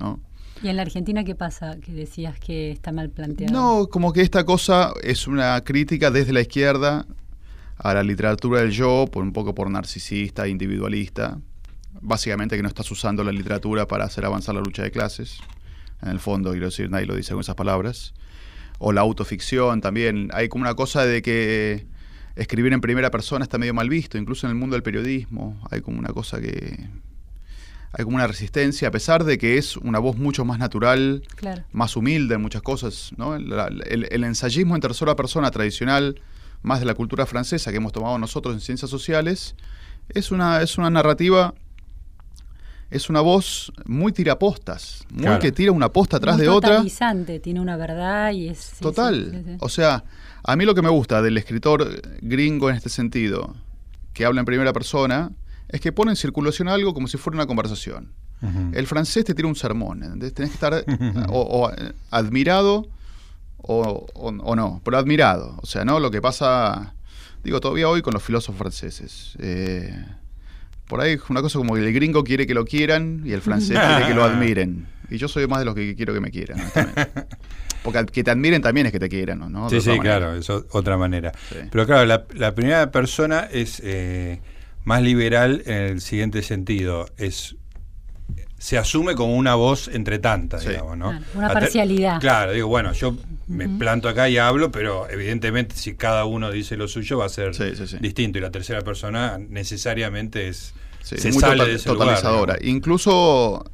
[0.00, 0.20] ¿no?
[0.62, 1.76] ¿Y en la Argentina qué pasa?
[1.80, 3.52] Que decías que está mal planteado.
[3.52, 7.06] No, como que esta cosa es una crítica desde la izquierda
[7.78, 11.38] a la literatura del yo, por un poco por narcisista, individualista.
[12.00, 15.38] Básicamente que no estás usando la literatura para hacer avanzar la lucha de clases.
[16.02, 18.14] En el fondo, quiero decir, nadie lo dice con esas palabras.
[18.78, 20.30] O la autoficción también.
[20.32, 21.86] Hay como una cosa de que
[22.36, 25.60] escribir en primera persona está medio mal visto, incluso en el mundo del periodismo.
[25.70, 26.88] Hay como una cosa que...
[27.92, 31.64] Hay como una resistencia, a pesar de que es una voz mucho más natural, Claro.
[31.72, 33.34] más humilde en muchas cosas, ¿no?
[33.34, 33.50] El,
[34.10, 36.20] el ensayismo en tercera persona tradicional,
[36.62, 39.54] más de la cultura francesa que hemos tomado nosotros en ciencias sociales,
[40.08, 41.54] es una, es una narrativa,
[42.90, 45.40] es una voz muy tirapostas, muy Claro.
[45.40, 46.70] que tira una posta atrás Muy de otra.
[46.70, 48.58] totalizante, tiene una verdad y es...
[48.58, 49.30] sí, Total.
[49.30, 49.56] sí, sí, sí.
[49.60, 50.04] O sea,
[50.42, 53.54] a mí lo que me gusta del escritor gringo en este sentido,
[54.14, 55.30] que habla en primera persona,
[55.68, 58.12] es que pone en circulación algo como si fuera una conversación.
[58.72, 60.32] El francés te tira un sermón, ¿entendés?
[60.32, 60.84] Tenés que estar
[61.28, 62.86] o, o, eh, admirado
[63.58, 65.58] o, o- o no, pero admirado.
[65.62, 66.00] O sea, ¿no?
[66.00, 66.94] Lo que pasa,
[67.44, 69.36] digo, todavía hoy con los filósofos franceses.
[69.40, 69.94] Eh,
[70.86, 73.42] por ahí es una cosa como que el gringo quiere que lo quieran y el
[73.42, 74.86] francés quiere que lo admiren.
[75.10, 76.58] Y yo soy más de los que quiero que me quieran.
[77.82, 79.68] Porque que te admiren también es que te quieran, ¿no?
[79.70, 80.18] De Sí, sí, manera.
[80.18, 81.32] claro, es otra manera.
[81.48, 81.56] Sí.
[81.70, 84.40] Pero claro, la, la primera persona es eh,
[84.84, 87.06] más liberal en el siguiente sentido.
[87.16, 87.56] Es
[88.58, 90.70] se asume como una voz entre tantas, Sí.
[90.70, 91.10] digamos, ¿no?
[91.10, 92.20] Claro, una Hasta- parcialidad.
[92.20, 93.16] Claro, digo, bueno, yo
[93.46, 97.28] me planto acá y hablo, pero evidentemente si cada uno dice lo suyo va a
[97.28, 97.96] ser Sí, sí, sí.
[98.00, 102.08] distinto y la tercera persona necesariamente es Sí, se muy sale total- de ese lugar,
[102.08, 102.54] totalizadora.
[102.54, 102.76] digamos.
[102.76, 103.70] Incluso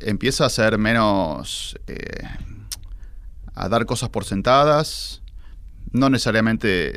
[0.00, 1.76] empieza a ser menos.
[1.86, 2.24] eh,
[3.54, 5.22] a dar cosas por sentadas,
[5.92, 6.92] no necesariamente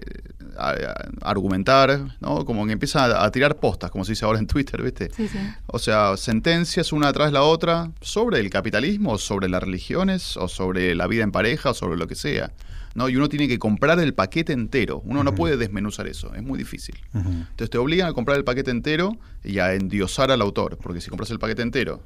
[0.60, 2.46] a- a- argumentar, ¿no?
[2.46, 5.10] Como que empieza a, a tirar postas, como se dice ahora en Twitter, ¿viste?
[5.16, 5.38] Sí, sí.
[5.68, 10.48] O sea, sentencias una tras la otra sobre el capitalismo, o sobre las religiones, o
[10.48, 12.52] sobre la vida en pareja, o sobre lo que sea.
[12.96, 13.08] ¿no?
[13.08, 15.02] Y uno tiene que comprar el paquete entero.
[15.06, 16.96] Uno no puede desmenuzar eso, es muy difícil.
[17.14, 21.10] Entonces te obligan a comprar el paquete entero y a endiosar al autor, porque si
[21.10, 22.02] compras el paquete entero,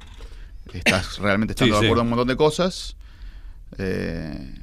[0.72, 1.86] estás realmente estando Sí, de sí.
[1.86, 2.96] acuerdo en un montón de cosas.
[3.78, 4.54] Eh,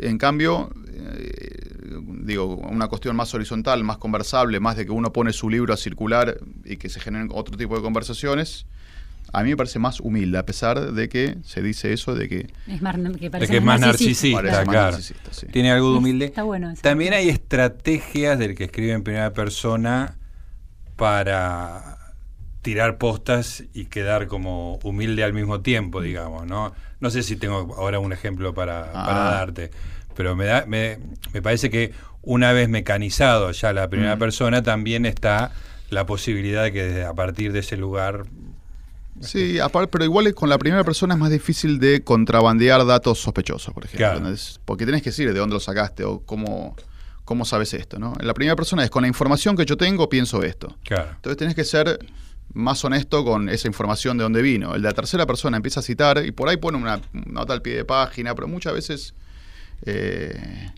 [0.00, 1.70] en cambio, eh,
[2.22, 5.76] digo, una cuestión más horizontal, más conversable, más de que uno pone su libro a
[5.76, 8.66] circular y que se generen otro tipo de conversaciones,
[9.32, 12.46] a mí me parece más humilde, a pesar de que se dice eso de que
[12.66, 14.90] Es más, que De que es más narcisista, parece más claro.
[14.92, 15.46] narcisista, sí.
[15.46, 16.24] Tiene algo de humilde.
[16.24, 16.72] está bueno.
[16.80, 20.16] También hay estrategias del que escribe en primera persona
[20.96, 21.99] para
[22.62, 26.72] tirar postas y quedar como humilde al mismo tiempo, digamos, ¿no?
[27.00, 29.30] No sé si tengo ahora un ejemplo para, para Ah.
[29.32, 29.70] darte,
[30.14, 30.98] pero me, da, me,
[31.32, 31.92] me parece que
[32.22, 34.18] una vez mecanizado ya la primera Mm.
[34.18, 35.52] persona, también está
[35.88, 38.24] la posibilidad de que desde- a partir de ese lugar...
[39.20, 43.74] Sí, aparte, pero igual con la primera persona es más difícil de contrabandear datos sospechosos,
[43.74, 44.30] por ejemplo.
[44.64, 46.74] Porque tenés que decir de dónde lo sacaste o cómo,
[47.24, 48.14] cómo sabes esto, ¿no?
[48.20, 50.76] En la primera persona es con la información que yo tengo, pienso esto.
[50.84, 51.10] Claro.
[51.16, 51.98] Entonces tenés que ser
[52.52, 54.74] más honesto con esa información de dónde vino.
[54.74, 57.62] El de la tercera persona empieza a citar y por ahí pone una nota al
[57.62, 59.14] pie de página, pero muchas veces
[59.86, 60.70] eh,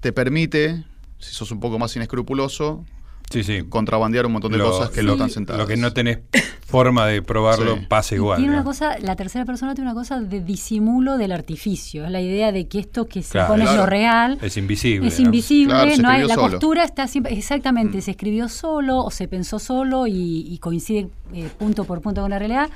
[0.00, 0.84] te permite,
[1.18, 2.84] si sos un poco más inescrupuloso,
[3.30, 3.62] Sí, sí.
[3.68, 5.60] contrabandear un montón de Lo- cosas que no lo- están sentadas.
[5.60, 6.18] Lo que no tenés
[6.66, 7.86] forma de probarlo Sí.
[7.88, 8.36] pasa Y igual.
[8.38, 8.64] tiene una ¿no?
[8.64, 12.04] cosa, la tercera persona tiene una cosa de disimulo del artificio.
[12.04, 13.84] Es la idea de que esto que se Claro, pone es claro.
[13.84, 14.38] lo real.
[14.42, 15.08] Es invisible.
[15.08, 15.26] Es ¿no?
[15.26, 16.50] invisible, Claro, no hay, la solo.
[16.50, 18.02] postura está siempre, exactamente, Mm.
[18.02, 22.30] se escribió solo o se pensó solo y, y coincide eh, punto por punto con
[22.30, 22.68] la realidad.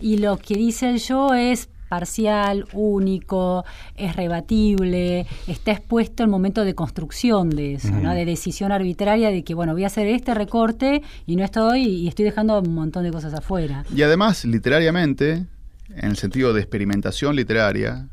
[0.00, 6.64] Y lo que dice el yo es parcial, único, es rebatible, está expuesto al momento
[6.64, 11.02] de construcción de eso, de decisión arbitraria de que, bueno, voy a hacer este recorte
[11.26, 13.84] y no estoy y estoy dejando un montón de cosas afuera.
[13.94, 15.44] Y además, literariamente,
[15.90, 18.08] en el sentido de experimentación literaria,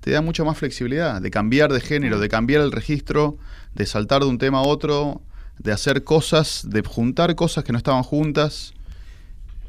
[0.00, 3.36] te da mucha más flexibilidad de cambiar de género, de cambiar el registro,
[3.74, 5.20] de saltar de un tema a otro,
[5.58, 8.72] de hacer cosas, de juntar cosas que no estaban juntas.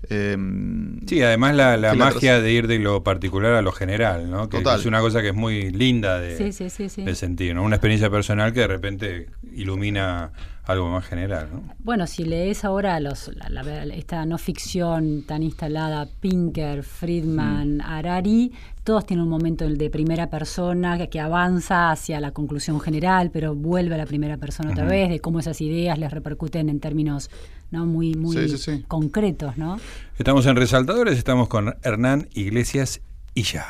[0.10, 4.50] Em, Sí, además la, la magia de ir de lo particular a lo general, ¿no?
[4.50, 4.80] Que Total.
[4.80, 7.04] es una cosa que es muy linda de, Sí, sí, sí, sí.
[7.04, 7.64] de sentir, ¿no?
[7.64, 10.32] Una experiencia personal que de repente ilumina
[10.66, 11.64] algo más general, ¿no?
[11.80, 17.82] Bueno, si lees ahora los, la- la- esta no ficción tan instalada, Pinker, Friedman, Mm.
[17.82, 18.52] Harari,
[18.84, 23.54] todos tienen un momento de primera persona que, que avanza hacia la conclusión general, pero
[23.56, 27.30] vuelve a la primera persona otra vez, de cómo esas ideas les repercuten en términos
[27.72, 27.86] ¿no?
[27.86, 28.86] muy, muy Sí, sí, sí.
[28.88, 29.80] concretos, ¿no?
[30.18, 33.02] Estamos en Resaltadores, estamos con Hernán Iglesias
[33.34, 33.66] y ya.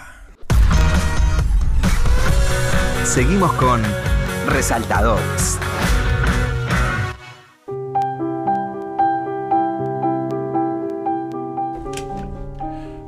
[3.06, 3.82] Seguimos con
[4.48, 5.60] Resaltadores.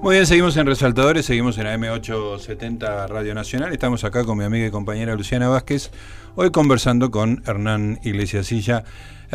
[0.01, 3.71] Muy bien, seguimos en Resaltadores, seguimos en AM870 Radio Nacional.
[3.71, 5.91] Estamos acá con mi amiga y compañera Luciana Vázquez,
[6.35, 8.83] hoy conversando con Hernán Iglesias Silla.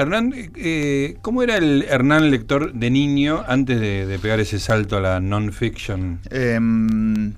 [0.00, 4.96] Hernán, eh, ¿cómo era el Hernán lector de niño antes de, de pegar ese salto
[4.96, 6.20] a la non-fiction?
[6.30, 7.34] Em,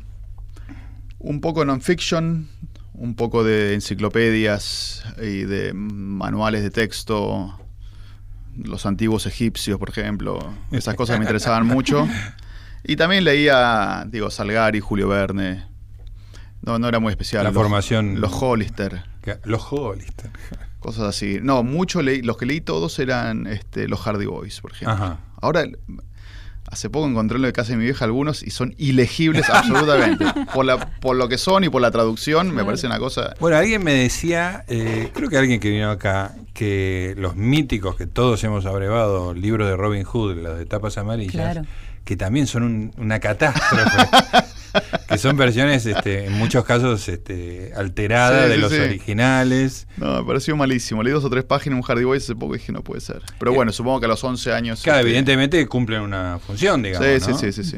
[1.19, 2.49] un poco non-fiction,
[2.95, 7.59] un poco de enciclopedias y de manuales de texto,
[8.57, 10.39] los antiguos egipcios, por ejemplo.
[10.71, 12.07] Esas cosas me interesaban mucho.
[12.85, 15.65] Y también leía, digo, Salgari, Julio Verne.
[16.63, 17.45] No, no era muy especial.
[17.45, 19.03] La Los- formación- Los Hollister,
[19.45, 20.31] Los Hollister.
[20.81, 21.39] Cosas así.
[21.43, 24.95] No, mucho leí, los que leí todos eran este, los Hardy Boys, por ejemplo.
[24.95, 25.19] Ajá.
[25.41, 25.65] Ahora,
[26.71, 30.25] hace poco encontré en lo de casa de mi vieja algunos y son ilegibles absolutamente.
[30.55, 33.35] Por, la, por lo que son y por la traducción, me parece una cosa.
[33.41, 38.07] Bueno, alguien me decía, eh, creo que alguien que vino acá, que los míticos que
[38.07, 41.63] todos hemos abrevado, libros de Robin Hood, los de tapas amarillas, Claro.
[42.05, 43.99] que también son un- una catástrofe.
[45.09, 48.79] que son versiones, este, en muchos casos, este, alteradas Sí, de sí, los sí.
[48.79, 49.87] originales.
[49.97, 51.03] No, me pareció malísimo.
[51.03, 53.01] Leí dos o tres páginas en un Hardy Boys hace poco y dije, no puede
[53.01, 53.23] ser.
[53.39, 54.83] Pero bueno, supongo que a los 11 años.
[54.83, 57.07] Claro, este, evidentemente cumplen una función, digamos.
[57.23, 57.39] Sí, ¿no?
[57.39, 57.77] sí, sí, sí.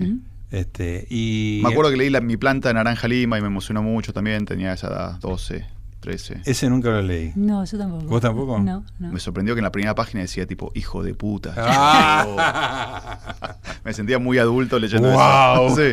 [0.50, 3.82] Este, y Me acuerdo que leí la- mi planta de naranja lima y me emocionó
[3.82, 4.44] mucho también.
[4.44, 5.64] Tenía esa edad, 12,
[6.02, 6.42] 13.
[6.44, 7.32] ese nunca lo leí.
[7.36, 8.04] No, yo tampoco.
[8.06, 8.58] ¿Vos tampoco?
[8.58, 9.12] No, no.
[9.12, 11.54] Me sorprendió que en la primera página decía tipo, hijo de puta.
[11.56, 13.56] Ah.
[13.84, 15.22] Me sentía muy adulto leyendo eso.
[15.76, 15.90] Sí.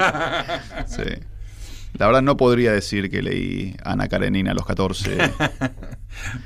[0.88, 1.04] sí.
[1.94, 5.18] La verdad no podría decir que leí Ana Karenina a los 14,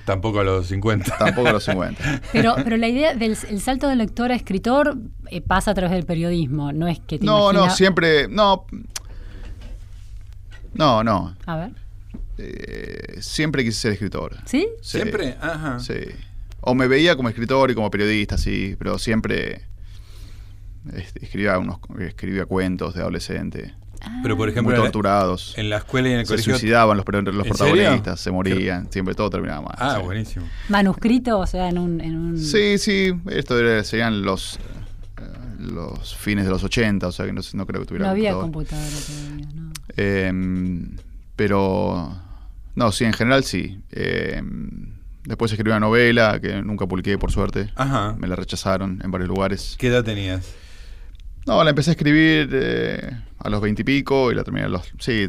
[0.05, 1.17] Tampoco a los 50.
[1.17, 2.21] tampoco a los 50.
[2.31, 4.97] Pero, pero la idea del el salto de lector a escritor
[5.29, 8.65] eh, pasa a través del periodismo, no es que te No, no, siempre, no.
[10.73, 11.35] No, no.
[11.45, 11.71] A ver,
[12.37, 14.37] Eh, siempre quise ser escritor.
[14.45, 14.67] ¿sí?
[14.81, 15.37] Sí, ¿Siempre?
[15.39, 15.79] Ajá.
[15.79, 15.95] Sí.
[16.61, 19.65] O me veía como escritor y como periodista, sí, pero siempre
[21.21, 23.73] escribía unos escribía cuentos de adolescente,
[24.21, 25.53] Pero por muy ejemplo, la, torturados.
[25.57, 26.53] en la escuela y en el se colegio.
[26.53, 28.17] suicidaban los, los ¿En protagonistas, serio?
[28.17, 29.75] se morían, siempre todo terminaba mal.
[29.77, 30.05] Ah, sí.
[30.05, 30.45] buenísimo.
[30.69, 32.01] Manuscrito, o sea, en un...
[32.01, 32.37] En un...
[32.37, 35.23] Sí, sí, esto era- serían los eh,
[35.59, 38.33] los fines de los 80, o sea que no, no creo que tuviera No había
[38.33, 38.87] computadora.
[38.89, 39.71] todavía, ¿no?
[39.95, 40.97] Em,
[41.35, 42.15] pero,
[42.75, 43.81] no, sí, en general sí.
[43.91, 44.93] Em,
[45.25, 47.69] después escribí una novela que nunca publiqué, por suerte.
[47.75, 48.15] Ajá.
[48.17, 49.75] Me la rechazaron en varios lugares.
[49.77, 50.53] ¿Qué edad tenías?
[51.45, 54.69] No, la empecé a escribir eh, a los 20 y pico y la terminé a
[54.69, 54.91] los...
[54.99, 55.27] Sí,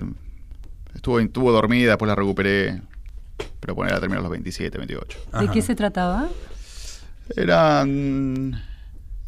[0.95, 2.83] estuvo, estuvo dormida, después la recuperé.
[3.61, 5.19] Pero bueno, la terminé a los 27, 28.
[5.40, 6.29] ¿De qué se trataba?
[7.35, 8.62] Eran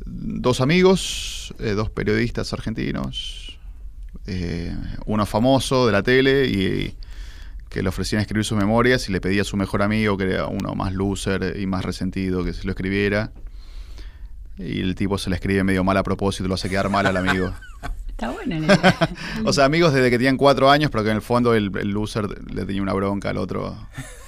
[0.05, 3.46] dos amigos, eh, dos periodistas argentinos,
[4.27, 4.75] eh,
[5.07, 6.97] uno famoso de la tele y
[7.69, 10.47] que le ofrecían escribir sus memorias y le pedía a su mejor amigo, que era
[10.47, 13.33] uno más loser y más resentido, que se lo escribiera.
[14.59, 17.17] Y el tipo se le escribe medio mal a propósito, lo hace quedar mal al
[17.17, 17.53] amigo.
[18.09, 19.11] Está buena la idea.
[19.45, 21.91] O sea, amigos desde que tenían cuatro años, pero que en el fondo el, el
[21.91, 23.77] loser le tenía una bronca al otro.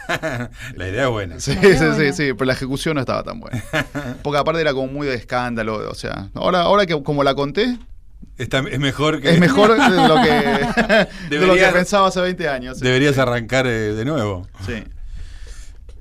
[0.75, 1.41] La idea es buena.
[1.41, 3.63] Sí, sí, sí, sí, pero la ejecución no estaba tan buena.
[4.23, 7.79] Porque aparte era como muy de escándalo, o sea, ahora, ahora que como la conté,
[8.37, 9.31] Está- es mejor que.
[9.31, 10.31] es mejor de lo que,
[11.37, 12.79] de lo que pensaba hace 20 años.
[12.79, 12.85] sí.
[12.85, 14.47] Deberías arrancar eh, de nuevo.
[14.65, 14.85] Sí.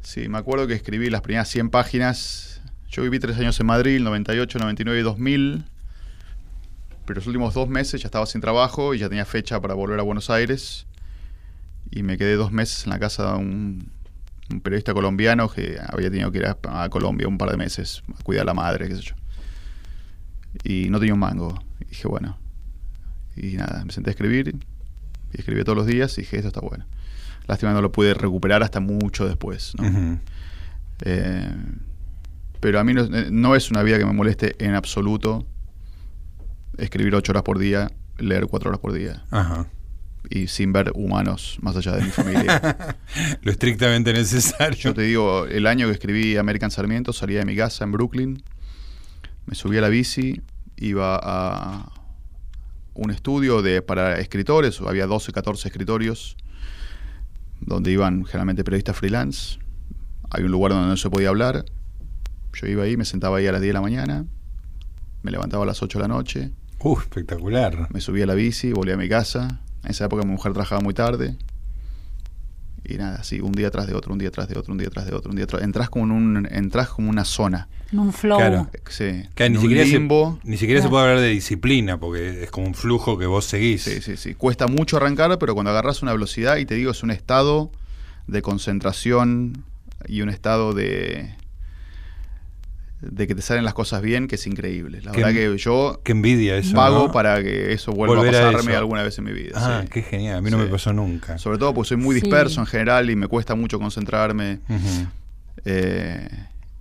[0.03, 2.61] Sí, me acuerdo que escribí las primeras 100 páginas.
[2.89, 5.65] Yo viví tres años en Madrid, 98, 99 y 2000.
[7.05, 9.99] Pero los últimos dos meses ya estaba sin trabajo y ya tenía fecha para volver
[9.99, 10.85] a Buenos Aires.
[11.91, 13.91] Y me quedé dos meses en la casa de un,
[14.51, 18.03] un periodista colombiano que había tenido que ir a, a Colombia un par de meses
[18.19, 19.15] a cuidar a la madre, qué sé yo.
[20.63, 21.57] Y no tenía un mango.
[21.81, 22.37] Y dije, bueno.
[23.35, 24.55] Y nada, me senté a escribir.
[25.33, 26.85] Y escribí todos los días y dije, esto está bueno.
[27.47, 29.73] Lástima no lo pude recuperar hasta mucho después.
[29.77, 30.19] ¿no?
[31.05, 31.55] Eh,
[32.59, 35.45] pero a mí no, eh, no es una vida que me moleste en absoluto
[36.77, 39.23] escribir ocho horas por día, leer cuatro horas por día.
[39.31, 39.67] Ajá.
[40.29, 42.97] y sin ver humanos más allá de mi familia.
[43.43, 44.77] Lo estrictamente necesario.
[44.77, 48.43] Yo te digo, el año que escribí American Sarmiento salía de mi casa en Brooklyn,
[49.45, 50.41] me subí a la bici,
[50.77, 51.91] iba a
[52.93, 56.35] un estudio de, para escritores, había 12, 14 escritorios,
[57.61, 59.59] donde iban generalmente periodistas freelance.
[60.29, 61.65] Hay un lugar donde no se podía hablar.
[62.53, 64.25] Yo iba ahí, me sentaba ahí a las 10 de la mañana,
[65.21, 67.87] me levantaba a las 8 de la noche, Uh, espectacular.
[67.91, 69.61] me subí a la bici, volví a mi casa.
[69.83, 71.35] En esa época mi mujer trabajaba muy tarde.
[72.89, 74.89] Y nada, así, un día tras de otro, un día tras de otro, un día
[74.89, 77.67] tras de otro, un día tras Entrás como en un, entrás como una zona.
[77.91, 78.37] En un flow.
[78.37, 78.69] Claro.
[78.89, 80.39] Sí, Que en ni un siquiera, limbo.
[80.43, 80.91] se, ni siquiera se Claro.
[80.91, 83.83] puede hablar de disciplina, porque es como un flujo que vos seguís.
[83.83, 84.35] Sí, sí, sí.
[84.35, 87.71] Cuesta mucho arrancar, pero cuando agarras una velocidad, y te digo, es un estado
[88.27, 89.63] de concentración
[90.07, 91.33] y un estado de
[93.01, 95.01] de que te salen las cosas bien, que es increíble.
[95.01, 96.73] La Qué- verdad que yo Qué envidia eso.
[96.75, 97.11] pago ¿no?
[97.11, 98.79] para que eso vuelva Volver a a pasarme eso.
[98.79, 99.51] alguna vez en mi vida.
[99.55, 99.89] Ah, sí.
[99.91, 100.37] qué genial.
[100.37, 100.63] A mí no Sí.
[100.63, 101.37] me pasó nunca.
[101.37, 102.21] Sobre todo porque soy muy Sí.
[102.21, 104.59] disperso en general y me cuesta mucho concentrarme.
[105.65, 106.27] Eh,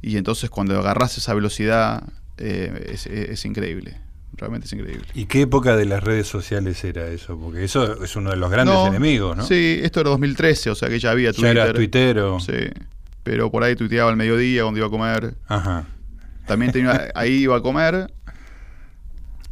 [0.03, 2.03] y entonces cuando agarras esa velocidad
[2.39, 3.99] eh, es, es- es increíble.
[4.37, 5.07] Realmente es increíble.
[5.15, 7.39] ¿Y qué época de las redes sociales era eso?
[7.39, 9.47] Porque eso es uno de los grandes No, enemigos, ¿no?
[9.47, 11.57] Sí, esto era 2013, o sea que ya había Ya Twitter.
[11.57, 12.41] eras tuitero.
[12.41, 12.53] Sí.
[13.23, 15.35] Pero por ahí tuiteaba al mediodía cuando iba a comer.
[15.49, 15.87] Ajá.
[16.47, 18.13] También tenía, ahí iba a comer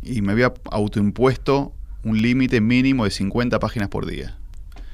[0.03, 1.73] y me había autoimpuesto
[2.05, 4.37] un límite mínimo de 50 páginas por día.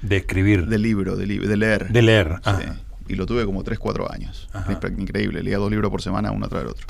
[0.03, 0.66] De escribir.
[0.66, 1.88] De libro, de, li- de leer.
[1.88, 2.36] De leer.
[2.36, 2.40] Sí.
[2.44, 2.76] Ah.
[3.09, 4.48] Y lo tuve como 3, 4 años.
[4.53, 4.78] Ajá.
[4.96, 5.42] Increíble.
[5.42, 6.86] Leía dos libros por semana, uno tras el otro.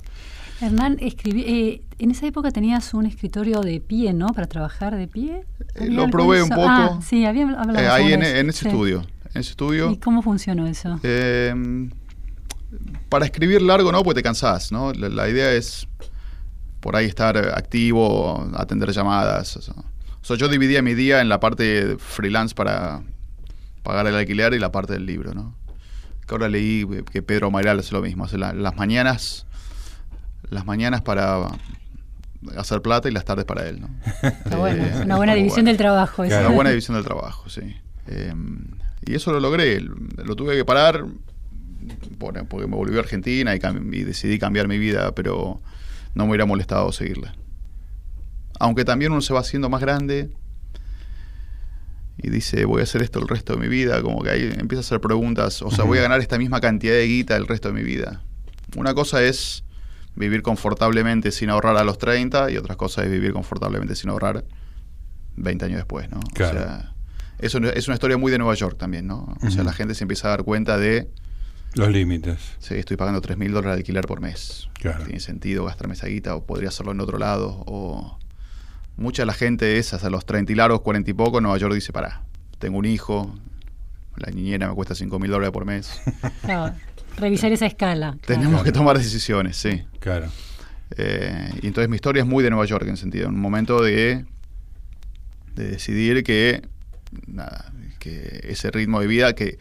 [0.60, 4.26] Hernán, escribí, eh, en esa época tenías un escritorio de pie, ¿no?
[4.26, 5.44] Para trabajar de pie.
[5.76, 6.66] Eh, ¿Había lo probé un poco.
[6.68, 8.36] Ah, sí, había hablado Eh, ahí en, eso.
[8.36, 8.68] en ese Sí.
[8.68, 9.00] estudio.
[9.32, 9.90] En ese estudio.
[9.90, 11.00] ¿Y cómo funcionó eso?
[11.02, 11.54] Eh,
[13.08, 14.92] para escribir largo no, porque te cansás, ¿no?
[14.92, 15.86] La, la idea es
[16.80, 19.56] por ahí estar activo, atender llamadas.
[19.56, 23.02] O sea, O sea, yo dividía mi día en la parte freelance para
[23.82, 25.54] pagar el alquiler y la parte del libro, ¿no?
[26.26, 29.46] Que ahora leí que Pedro Mayral hace lo mismo, hace la- las mañanas
[30.50, 31.46] las mañanas para
[32.56, 33.88] hacer plata y las tardes para él, ¿no?
[34.22, 35.68] Está bueno, Eh, es una buena división bueno.
[35.68, 36.24] del trabajo.
[36.24, 36.46] Claro.
[36.46, 37.60] Una buena división del trabajo, sí.
[38.08, 38.34] Eh,
[39.06, 39.80] y eso lo logré.
[39.80, 41.04] Lo tuve que parar
[42.18, 43.58] por- porque me volví a Argentina y,
[44.04, 45.60] decidí cambiar mi vida, pero
[46.14, 47.34] no me hubiera molestado seguirla.
[48.58, 50.30] Aunque también uno se va haciendo más grande
[52.18, 54.80] y dice, voy a hacer esto el resto de mi vida, como que ahí empieza
[54.80, 57.68] a hacer preguntas, o sea, voy a ganar esta misma cantidad de guita el resto
[57.68, 58.22] de mi vida.
[58.76, 59.64] Una cosa es
[60.16, 64.44] vivir confortablemente sin ahorrar a los 30 y otra cosa es vivir confortablemente sin ahorrar
[65.36, 66.20] 20 años después, ¿no?
[66.34, 66.58] Claro.
[66.58, 66.94] O sea,
[67.38, 69.34] eso es una historia muy de Nueva York también, ¿no?
[69.42, 71.08] O sea, la gente se empieza a dar cuenta de,
[71.74, 72.38] Los límites.
[72.58, 74.68] sí, estoy pagando 3 mil dólares de alquiler por mes.
[74.74, 75.04] Claro.
[75.04, 77.62] ¿Tiene sentido gastarme esa guita o podría hacerlo en otro lado?
[77.66, 78.18] O
[78.96, 81.74] mucha de la gente es hasta los 30 y largos, 40 y poco, Nueva York
[81.74, 82.22] dice, pará,
[82.58, 83.32] tengo un hijo,
[84.16, 86.00] la niñera me cuesta 5 mil dólares por mes.
[86.42, 86.74] Claro,
[87.16, 88.16] revisar esa escala.
[88.20, 88.40] claro.
[88.40, 89.84] Tenemos que tomar decisiones, sí.
[90.00, 90.28] Claro.
[90.96, 93.80] Eh, y entonces mi historia es muy de Nueva York en sentido, en un momento
[93.82, 94.24] de,
[95.54, 96.62] de decidir que,
[97.28, 99.58] nada, que ese ritmo de vida que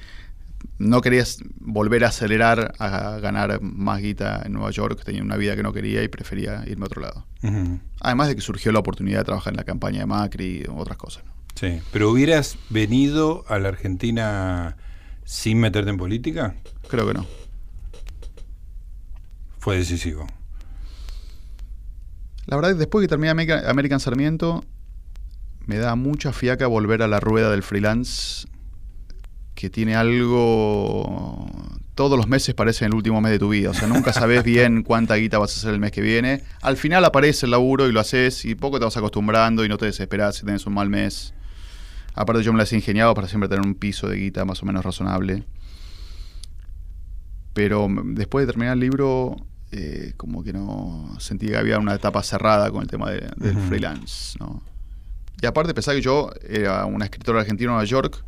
[0.78, 5.56] no querías volver a acelerar a ganar más guita en Nueva York, tenía una vida
[5.56, 7.26] que no quería y prefería irme a otro lado.
[8.00, 10.98] Además de que surgió la oportunidad de trabajar en la campaña de Macri y otras
[10.98, 11.26] cosas.
[11.26, 11.34] ¿no?
[11.56, 11.82] Sí.
[11.92, 14.78] ¿Pero hubieras venido a la Argentina
[15.26, 16.56] sin meterte en política?
[16.88, 17.26] Creo que no.
[19.58, 20.26] Fue decisivo.
[22.46, 24.64] La verdad, después que terminé American, American Sarmiento,
[25.66, 28.48] me da mucha fiaca volver a la rueda del freelance,
[29.60, 31.50] que tiene algo...
[31.94, 33.72] Todos los meses parecen el último mes de tu vida.
[33.72, 36.44] O sea, nunca sabes bien cuánta guita vas a hacer el mes que viene.
[36.62, 39.78] Al final aparece el laburo y lo haces y poco te vas acostumbrando y no
[39.78, 41.34] te desesperas si tenés un mal mes.
[42.16, 44.66] Aparte yo me las he ingeniado para siempre tener un piso de guita más o
[44.66, 45.44] menos razonable.
[47.54, 49.36] Pero después de terminar el libro,
[49.74, 53.58] eh, como que no sentí que había una etapa cerrada con el tema de- del
[53.58, 54.38] freelance.
[54.40, 54.62] ¿no?
[55.42, 58.24] Y aparte, pensaba que yo era una escritora argentina en Nueva York,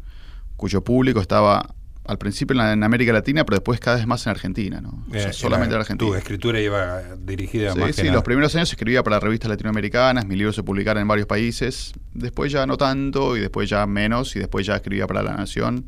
[0.61, 1.73] cuyo público estaba
[2.05, 4.79] al principio en, la- en América Latina, pero después cada vez más en Argentina.
[4.81, 5.03] ¿no?
[5.09, 6.09] O sea, Eh, solamente en Argentina.
[6.11, 8.13] Tu escritura iba dirigida Sí, más que sí, nada.
[8.15, 12.51] los primeros años escribía para revistas latinoamericanas, mis libros se publicaron en varios países, después
[12.51, 15.85] ya no tanto, y después ya menos, y después ya escribía para La Nación,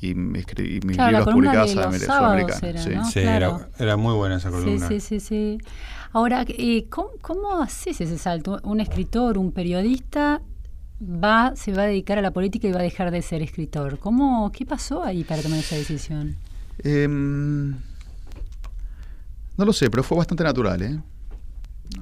[0.00, 2.58] y, me escri- y mis Claro, libros publicados Sudamericana.
[2.62, 2.90] era, sí.
[2.94, 3.04] ¿no?
[3.04, 3.60] Sí, Claro.
[3.78, 4.88] era, era muy buena esa Sí, columna.
[4.88, 5.58] sí, sí, sí.
[6.12, 8.60] Ahora, eh, ¿cómo, cómo haces ese salto?
[8.64, 10.40] Un escritor, un periodista
[11.04, 13.98] va, se va a dedicar a la política y va a dejar de ser escritor.
[13.98, 16.36] ¿Cómo, ¿Qué pasó ahí para tomar esa decisión?
[16.82, 17.70] Em,
[19.56, 21.00] no lo sé, pero fue bastante natural, ¿eh?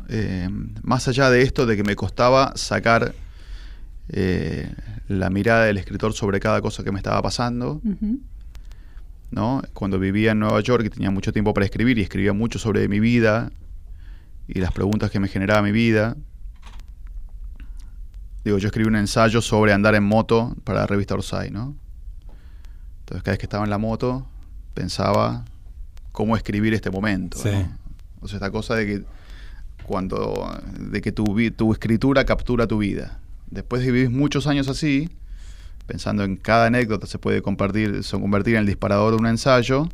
[0.08, 3.14] Em, más allá de esto de que me costaba sacar
[4.08, 4.72] eh,
[5.08, 7.80] la mirada del escritor sobre cada cosa que me estaba pasando.
[9.30, 9.62] ¿no?
[9.72, 12.86] Cuando vivía en Nueva York y tenía mucho tiempo para escribir y escribía mucho sobre
[12.88, 13.50] mi vida
[14.46, 16.16] y las preguntas que me generaba mi vida.
[18.44, 21.76] Digo, yo escribí un ensayo sobre andar en moto para la revista Orsay, ¿no?
[23.00, 24.26] Entonces cada vez que estaba en la moto
[24.74, 25.44] pensaba
[26.12, 27.38] cómo escribir este momento.
[27.38, 27.50] Sí.
[27.50, 27.78] ¿no?
[28.20, 29.04] O sea, esta cosa de que
[29.82, 31.24] cuando de que tu,
[31.56, 33.18] tu escritura captura tu vida.
[33.50, 35.10] Después de vivir muchos años así,
[35.86, 39.88] pensando en cada anécdota se puede compartir, se convertir en el disparador de un ensayo,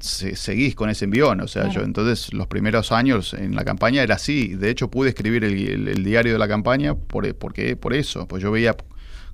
[0.00, 1.40] se- seguís con ese envión.
[1.40, 1.80] O sea, Claro.
[1.80, 4.54] yo entonces los primeros años en la campaña era así.
[4.54, 8.26] De hecho, pude escribir el, el- el diario de la campaña por, porque, por eso.
[8.28, 8.76] Pues yo veía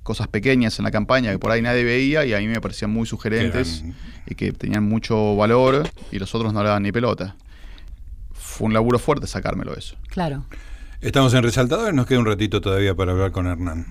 [0.03, 2.91] cosas pequeñas en la campaña que por ahí nadie veía y a mí me parecían
[2.91, 3.95] muy sugerentes eran-
[4.27, 7.35] y que tenían mucho valor y los otros no le daban ni pelota.
[8.33, 9.95] Fue un laburo fuerte sacármelo eso.
[10.09, 10.45] Claro.
[11.01, 13.85] Estamos en Resaltadores, nos queda un ratito todavía para hablar con Hernán.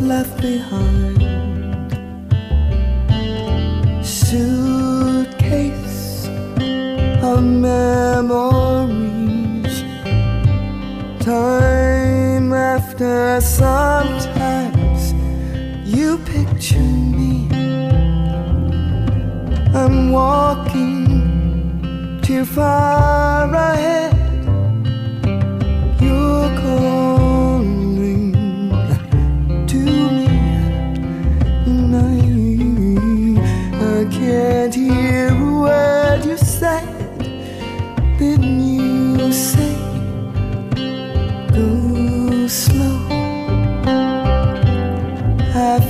[0.00, 1.22] Left behind.
[4.04, 5.48] Suitcase
[7.22, 8.64] of memories.
[11.20, 15.14] Time after sometimes
[15.84, 17.48] you picture me.
[19.74, 21.04] I'm walking
[22.22, 24.03] too far ahead.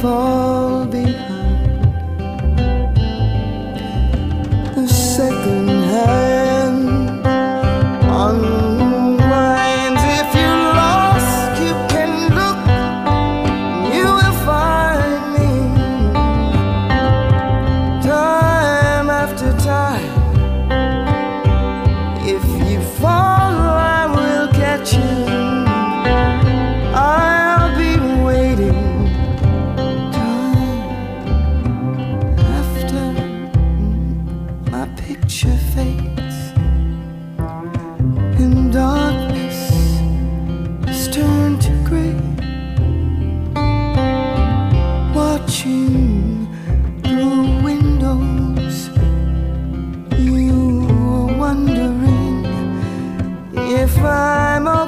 [0.04, 0.43] Fall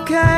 [0.08, 0.35] okay.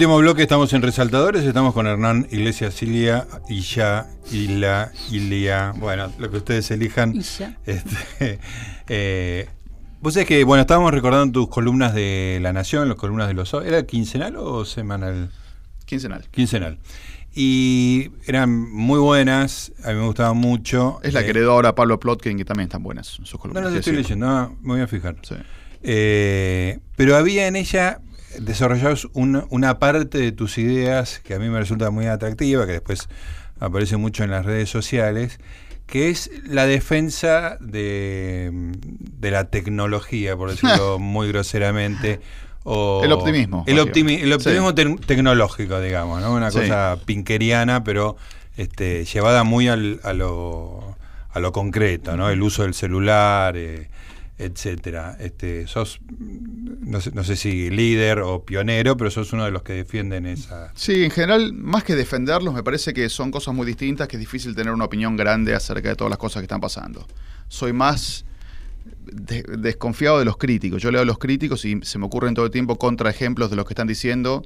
[0.00, 6.30] Último bloque, estamos en Resaltadores, estamos con Hernán Iglesias Silia, Illa, Ila, Ilia, bueno, lo
[6.30, 7.14] que ustedes elijan.
[7.14, 7.58] Illa.
[7.66, 8.38] Este,
[8.88, 9.46] eh,
[10.00, 13.52] vos sabés que, bueno, estábamos recordando tus columnas de La Nación, las columnas de los...
[13.52, 15.32] ¿Era quincenal o semanal?
[15.84, 16.26] Quincenal.
[16.30, 16.78] Quincenal.
[17.34, 20.98] Y eran muy buenas, a mí me gustaban mucho.
[21.02, 23.64] Es la Eh, que heredó ahora Pablo Plotkin, que también están buenas sus No columnas.
[23.64, 25.16] las sí, estoy leyendo, ah, me voy a fijar.
[25.20, 25.34] Sí.
[25.82, 28.00] Eh, pero había en ella
[28.38, 32.72] desarrollados una, una parte de tus ideas que a mí me resulta muy atractiva, que
[32.72, 33.08] después
[33.58, 35.38] aparece mucho en las redes sociales,
[35.86, 42.20] que es la defensa de, de la tecnología, por decirlo muy groseramente.
[42.62, 44.82] O El optimismo, El, optimi- el básicamente.
[44.82, 46.32] optimismo tec- tecnológico, digamos, ¿no?
[46.34, 46.58] Una Sí.
[46.60, 48.16] cosa pinkeriana, pero
[48.56, 50.96] este, llevada muy al- a, lo,
[51.32, 52.28] a lo concreto, ¿no?
[52.30, 53.88] El uso del celular, eh,
[54.40, 55.16] etcétera.
[55.20, 59.62] Este, sos, no sé, no sé si líder o pionero, pero sos uno de los
[59.62, 60.72] que defienden esa...
[60.74, 64.20] Sí, en general, más que defenderlos, me parece que son cosas muy distintas, que es
[64.20, 67.06] difícil tener una opinión grande acerca de todas las cosas que están pasando.
[67.48, 68.24] Soy más
[69.12, 70.80] de- desconfiado de los críticos.
[70.82, 73.66] Yo leo a los críticos y se me ocurren todo el tiempo contraejemplos de los
[73.66, 74.42] que están diciendo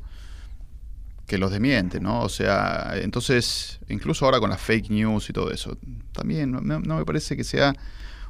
[1.26, 2.20] que los demienten, ¿no?
[2.20, 5.78] O sea, entonces, incluso ahora con las fake news y todo eso,
[6.12, 6.60] también no
[6.96, 7.74] me parece que sea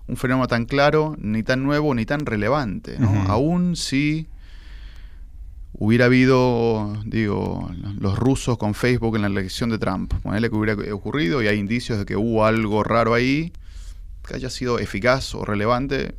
[0.06, 3.10] un fenómeno tan claro, ni tan nuevo, ni tan relevante, ¿no?
[3.30, 4.28] Aún si
[5.72, 10.94] hubiera habido, digo, los rusos con Facebook en la elección de Trump, ponele que hubiera
[10.94, 13.52] ocurrido y hay indicios de que hubo algo raro ahí,
[14.26, 16.14] que haya sido eficaz o relevante,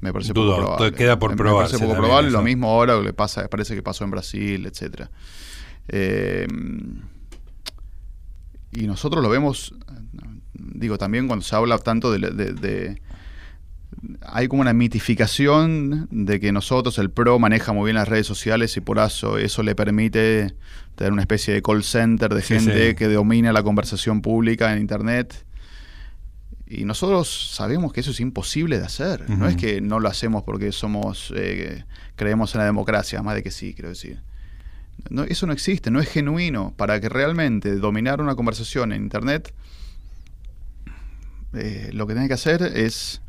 [0.00, 0.92] me parece Dudo, poco probable.
[0.96, 2.36] queda por probarse Me parece poco probable, eso.
[2.38, 5.10] lo mismo ahora que le pasa, parece que pasó en Brasil, etcétera.
[5.88, 6.46] Eh,
[8.72, 9.74] y nosotros lo vemos,
[10.54, 13.02] digo, también cuando se habla tanto de, de- de-
[14.22, 18.76] hay como una mitificación de que nosotros, el PRO, maneja muy bien las redes sociales
[18.76, 20.54] y por eso eso le permite
[20.94, 22.94] tener una especie de call center de Sí, gente sí.
[22.94, 25.44] que domina la conversación pública en Internet.
[26.66, 29.28] Y nosotros sabemos que eso es imposible de hacer.
[29.28, 31.84] No es que no lo hacemos porque somos eh,
[32.14, 34.20] creemos en la democracia, más de que sí, quiero decir.
[35.08, 36.72] No, eso no existe, no es genuino.
[36.76, 39.52] Para que realmente dominar una conversación en Internet,
[41.54, 43.20] eh, lo que tiene que hacer es...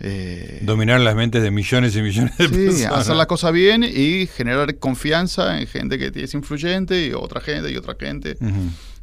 [0.00, 2.92] eh, Dominar las mentes de millones y millones de Sí, personas.
[3.00, 7.70] hacer las cosas bien y generar confianza en gente que es influyente y otra gente
[7.72, 8.36] y otra gente.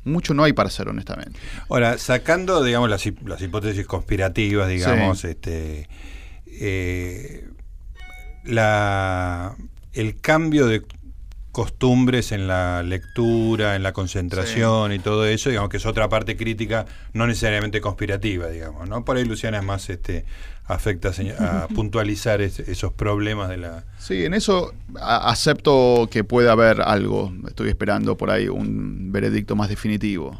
[0.03, 1.39] Mucho no hay para hacer, honestamente.
[1.67, 5.27] Ahora, sacando, digamos, las, hip- las hipótesis conspirativas, digamos, Sí.
[5.29, 5.89] este,
[6.47, 7.45] eh,
[8.43, 9.55] la,
[9.93, 10.83] el cambio de
[11.51, 16.35] costumbres en la lectura, en la concentración y todo eso, digamos que es otra parte
[16.35, 19.05] crítica, no necesariamente conspirativa, digamos, ¿no?
[19.05, 20.25] Por ahí Luciana es más este,
[20.67, 23.83] afecta a, puntualizar es- esos problemas de la...
[23.99, 27.31] Sí, en eso a- acepto que puede haber algo.
[27.47, 30.39] Estoy esperando por ahí un veredicto más definitivo.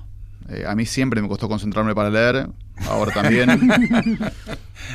[0.49, 2.47] Eh, a mí siempre me costó concentrarme para leer,
[2.87, 3.49] ahora también.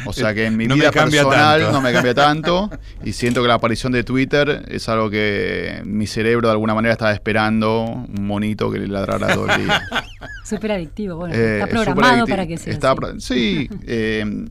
[0.07, 1.73] O sea que en mi No vida personal tanto.
[1.73, 2.71] no me cambia tanto.
[3.05, 6.93] Y siento que la aparición de Twitter es algo que mi cerebro de alguna manera
[6.93, 9.83] estaba esperando, un monito que le ladrara todo el día.
[10.45, 11.17] Súper adictivo.
[11.17, 12.97] Bueno, Eh, está es programado para que sea está así.
[13.01, 13.69] pro- Sí.
[13.87, 14.47] eh,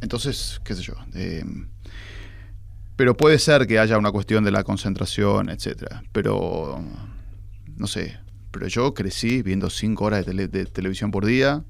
[0.00, 0.94] entonces, qué sé yo.
[1.14, 1.44] eh,
[2.96, 6.02] pero puede ser que haya una cuestión de la concentración, etcétera.
[6.12, 6.82] Pero,
[7.76, 8.18] no sé.
[8.50, 11.62] Pero yo crecí viendo cinco horas de, tele- de televisión por día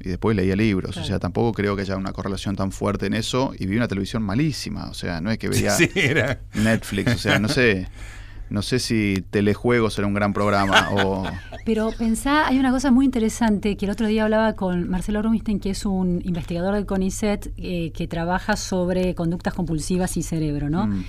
[0.00, 0.92] y después leía libros.
[0.92, 1.04] Claro.
[1.04, 3.54] O sea, tampoco creo que haya una correlación tan fuerte en eso.
[3.58, 4.90] Y vi una televisión malísima.
[4.90, 5.88] O sea, no es que veía Sí.
[6.54, 7.14] Netflix.
[7.14, 7.88] O sea, no sé.
[8.50, 11.24] No sé si Telejuegos era un gran programa o...
[11.64, 15.60] Pero pensá, hay una cosa muy interesante que el otro día hablaba con Marcelo Rubinstein,
[15.60, 20.86] que es un investigador del CONICET eh, que trabaja sobre conductas compulsivas y cerebro, ¿no?
[20.88, 21.04] Mm.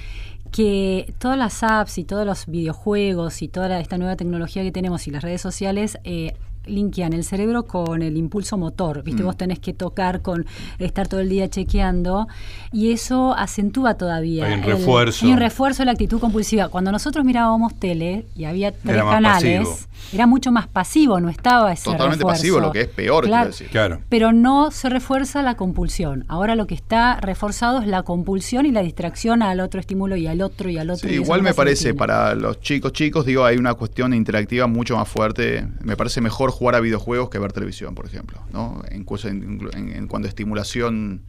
[0.51, 4.71] Que todas las apps y todos los videojuegos y toda la- esta nueva tecnología que
[4.71, 6.33] tenemos y las redes sociales eh,
[6.65, 9.03] linkean el cerebro con el impulso motor.
[9.03, 9.25] Viste, Mm.
[9.25, 10.45] vos tenés que tocar con
[10.79, 12.27] estar todo el día chequeando
[12.71, 14.45] y eso acentúa todavía.
[14.45, 15.25] Hay un el- refuerzo.
[15.25, 16.69] hay un refuerzo de la actitud compulsiva.
[16.69, 19.77] Cuando nosotros mirábamos tele y había tres Era canales, pasivo.
[20.13, 22.39] era mucho más pasivo, no estaba ese Totalmente refuerzo.
[22.41, 23.67] pasivo, lo que es peor, quiero Claro, decir.
[23.69, 23.99] Claro.
[24.09, 26.25] Pero no se refuerza la compulsión.
[26.27, 30.27] Ahora lo que está reforzado es la compulsión y la distracción al otro estímulo y
[30.27, 31.07] al otro y al otro.
[31.09, 34.95] Sí, y igual me parece, para los chicos chicos, digo, hay una cuestión interactiva mucho
[34.95, 35.67] más fuerte.
[35.81, 38.81] Me parece mejor jugar a videojuegos que ver televisión, por ejemplo, ¿no?
[38.89, 41.23] En, en- en- en cuanto a estimulación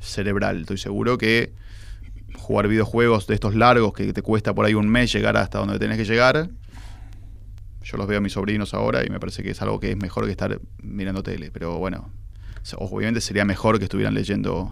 [0.00, 1.52] cerebral, estoy seguro que
[2.36, 5.78] jugar videojuegos de estos largos que te cuesta por ahí un mes llegar hasta donde
[5.78, 6.48] tenés que llegar.
[7.82, 9.96] Yo los veo a mis sobrinos ahora y me parece que es algo que es
[9.96, 11.50] mejor que estar mirando tele.
[11.50, 12.10] Pero bueno,
[12.76, 14.70] obviamente sería mejor que estuvieran leyendo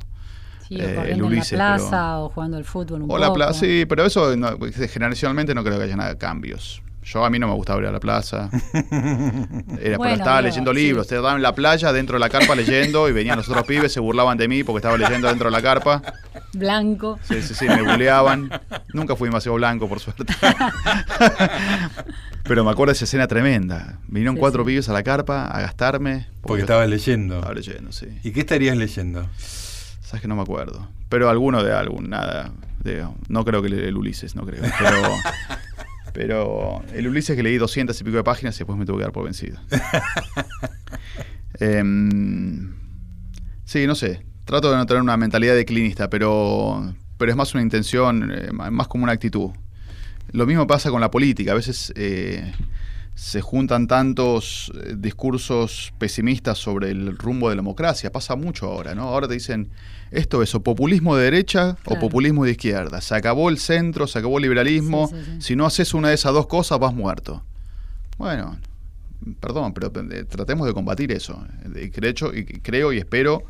[0.69, 1.53] Sí, o eh, el en Ulises.
[1.59, 3.37] la plaza pero- o jugando al fútbol un O la poco.
[3.39, 4.51] plaza, sí, pero eso no,
[4.93, 6.83] generacionalmente no creo que haya nada de cambios.
[7.09, 8.51] Yo a mí no me gustaba ir a la plaza.
[9.81, 10.77] Era, pero estaba leyendo sí.
[10.81, 11.07] libros.
[11.07, 14.01] Estaba en la playa, dentro de la carpa leyendo, y venían los otros pibes, se
[14.01, 16.03] burlaban de mí porque estaba leyendo dentro de la carpa.
[16.53, 17.19] Blanco.
[17.23, 18.51] Sí, sí, sí, me buleaban.
[18.93, 20.25] Nunca fui demasiado blanco, por suerte.
[22.45, 23.99] Pero me acuerdo de esa escena tremenda.
[24.09, 24.69] Vinieron Sí, cuatro sí.
[24.69, 26.27] pibes a la carpa a gastarme.
[26.43, 27.37] Porque estabas leyendo.
[27.37, 28.07] Estaba leyendo, sí.
[28.23, 29.29] ¿Y qué estarías leyendo?
[29.39, 30.89] Sabes que no me acuerdo.
[31.09, 32.51] Pero alguno de algún, nada.
[32.83, 34.63] de- no creo que el Ulises, no creo.
[34.79, 35.03] Pero,
[36.17, 39.03] pero el Ulises que leí 200 y pico de páginas y después me tuve que
[39.03, 39.59] dar por vencido.
[41.59, 42.75] Em,
[43.65, 44.25] sí, no sé.
[44.45, 48.51] Trato de no tener una mentalidad de clinista, pero, pero es más una intención, eh,
[48.53, 49.51] más como una actitud.
[50.33, 51.53] Lo mismo pasa con la política.
[51.53, 52.53] A veces eh,
[53.15, 58.13] se juntan tantos eh, discursos pesimistas sobre el rumbo de la democracia.
[58.13, 59.05] Pasa mucho ahora, ¿no?
[59.05, 59.71] Ahora te dicen,
[60.11, 63.01] esto es o populismo de derecha o populismo de izquierda.
[63.01, 65.09] Se acabó el centro, se acabó el liberalismo.
[65.09, 65.41] Sí, sí, sí.
[65.41, 67.43] Si no haces una de esas dos cosas, vas muerto.
[68.19, 68.57] Bueno,
[69.41, 71.45] perdón, pero eh, tratemos de combatir eso.
[71.65, 73.45] De de hecho, y creo y espero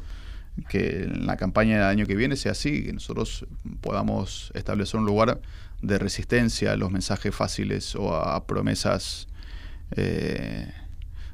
[0.68, 3.46] que en la campaña del año que viene sea así, que nosotros
[3.80, 5.40] podamos establecer un lugar
[5.82, 9.28] de resistencia a los mensajes fáciles o a promesas
[9.96, 10.72] eh,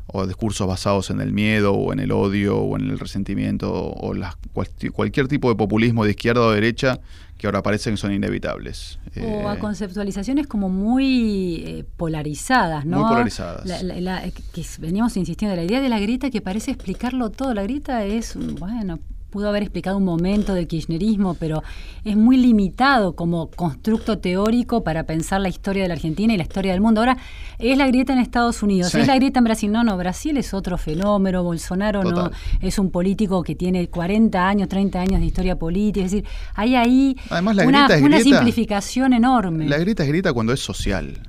[0.06, 4.14] o discursos basados en el miedo o en el odio o en el resentimiento o
[4.14, 7.00] las, cual- cualquier tipo de populismo de izquierda o derecha
[7.38, 8.98] que ahora parecen que son inevitables.
[9.20, 12.98] O a Eh, conceptualizaciones como muy eh, polarizadas, ¿no?
[13.00, 13.66] Muy polarizadas.
[13.66, 17.52] La- la- la- que veníamos insistiendo, la idea de la grieta que parece explicarlo todo.
[17.54, 18.98] La grieta es, bueno,
[19.32, 21.62] pudo haber explicado un momento del kirchnerismo, pero
[22.04, 26.42] es muy limitado como constructo teórico para pensar la historia de la Argentina y la
[26.42, 27.00] historia del mundo.
[27.00, 27.16] Ahora,
[27.58, 29.00] es la grieta en Estados Unidos, Sí.
[29.00, 29.72] es la grieta en Brasil.
[29.72, 32.30] No, no, Brasil es otro fenómeno, Bolsonaro no
[32.60, 36.04] es un político que tiene 40 años, 30 años de historia política.
[36.04, 38.36] Es decir, hay ahí Además, la una, grieta es una grieta.
[38.38, 39.66] simplificación enorme.
[39.66, 41.20] La grieta es grieta cuando es social.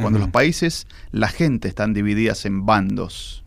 [0.00, 3.42] Cuando los países, la gente están divididas en bandos.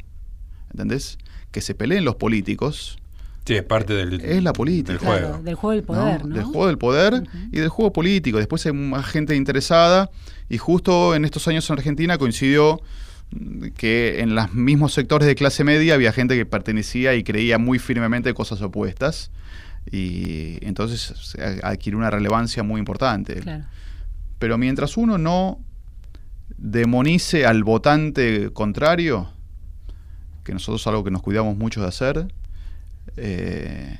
[0.71, 1.17] ¿Entendés?
[1.51, 2.98] Que se peleen los políticos
[3.49, 4.93] Sí, es parte del, Es la política.
[4.93, 5.43] del Claro, juego.
[5.43, 6.35] del juego del poder, ¿no?
[6.35, 8.37] Del juego del poder y del juego político.
[8.37, 10.09] Después hay más gente interesada
[10.49, 12.79] y justo en estos años en Argentina coincidió
[13.75, 17.79] que en los mismos sectores de clase media había gente que pertenecía y creía muy
[17.79, 19.31] firmemente cosas opuestas
[19.91, 23.35] y entonces adquirió una relevancia muy importante.
[23.35, 23.65] Claro.
[24.37, 25.59] Pero mientras uno no
[26.57, 29.29] demonice al votante contrario,
[30.43, 32.27] que nosotros es algo que nos cuidamos mucho de hacer,
[33.19, 33.97] eh,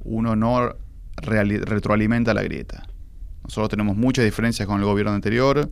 [0.00, 0.74] uno no
[1.16, 2.86] retroalimenta la grieta.
[3.44, 5.70] Nosotros tenemos muchas diferencias con el gobierno anterior,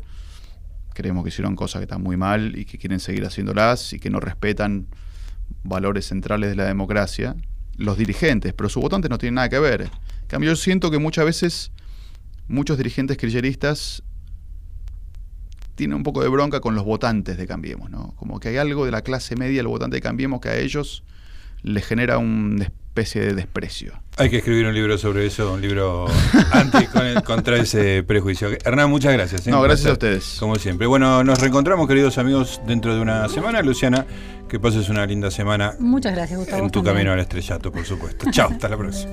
[0.92, 4.10] creemos que hicieron cosas que están muy mal y que quieren seguir haciéndolas y que
[4.10, 4.86] no respetan
[5.64, 7.36] valores centrales de la democracia,
[7.76, 9.82] los dirigentes, pero sus votantes no tienen nada que ver.
[9.82, 11.72] En cambio, yo siento que muchas veces
[12.48, 14.02] muchos dirigentes kirchneristas
[15.74, 18.14] tienen un poco de bronca con los votantes de Cambiemos, ¿no?
[18.16, 21.02] Como que hay algo de la clase media, el votante de Cambiemos, que a ellos
[21.62, 23.94] les genera una especie de desprecio.
[24.18, 26.06] Hay que escribir un libro sobre eso, un libro
[26.52, 28.48] anti con- contra ese prejuicio.
[28.64, 29.46] Hernán, muchas gracias.
[29.46, 29.50] ¿eh?
[29.50, 30.36] No, gracias a ustedes.
[30.38, 30.86] Como siempre.
[30.86, 33.62] Bueno, nos reencontramos, queridos amigos, dentro de una semana.
[33.62, 34.04] Luciana,
[34.48, 36.62] que pases una linda semana Muchas gracias, Gustavo.
[36.64, 36.94] en tu también.
[36.96, 38.30] camino al estrellato, por supuesto.
[38.30, 39.12] Chao, hasta la próxima.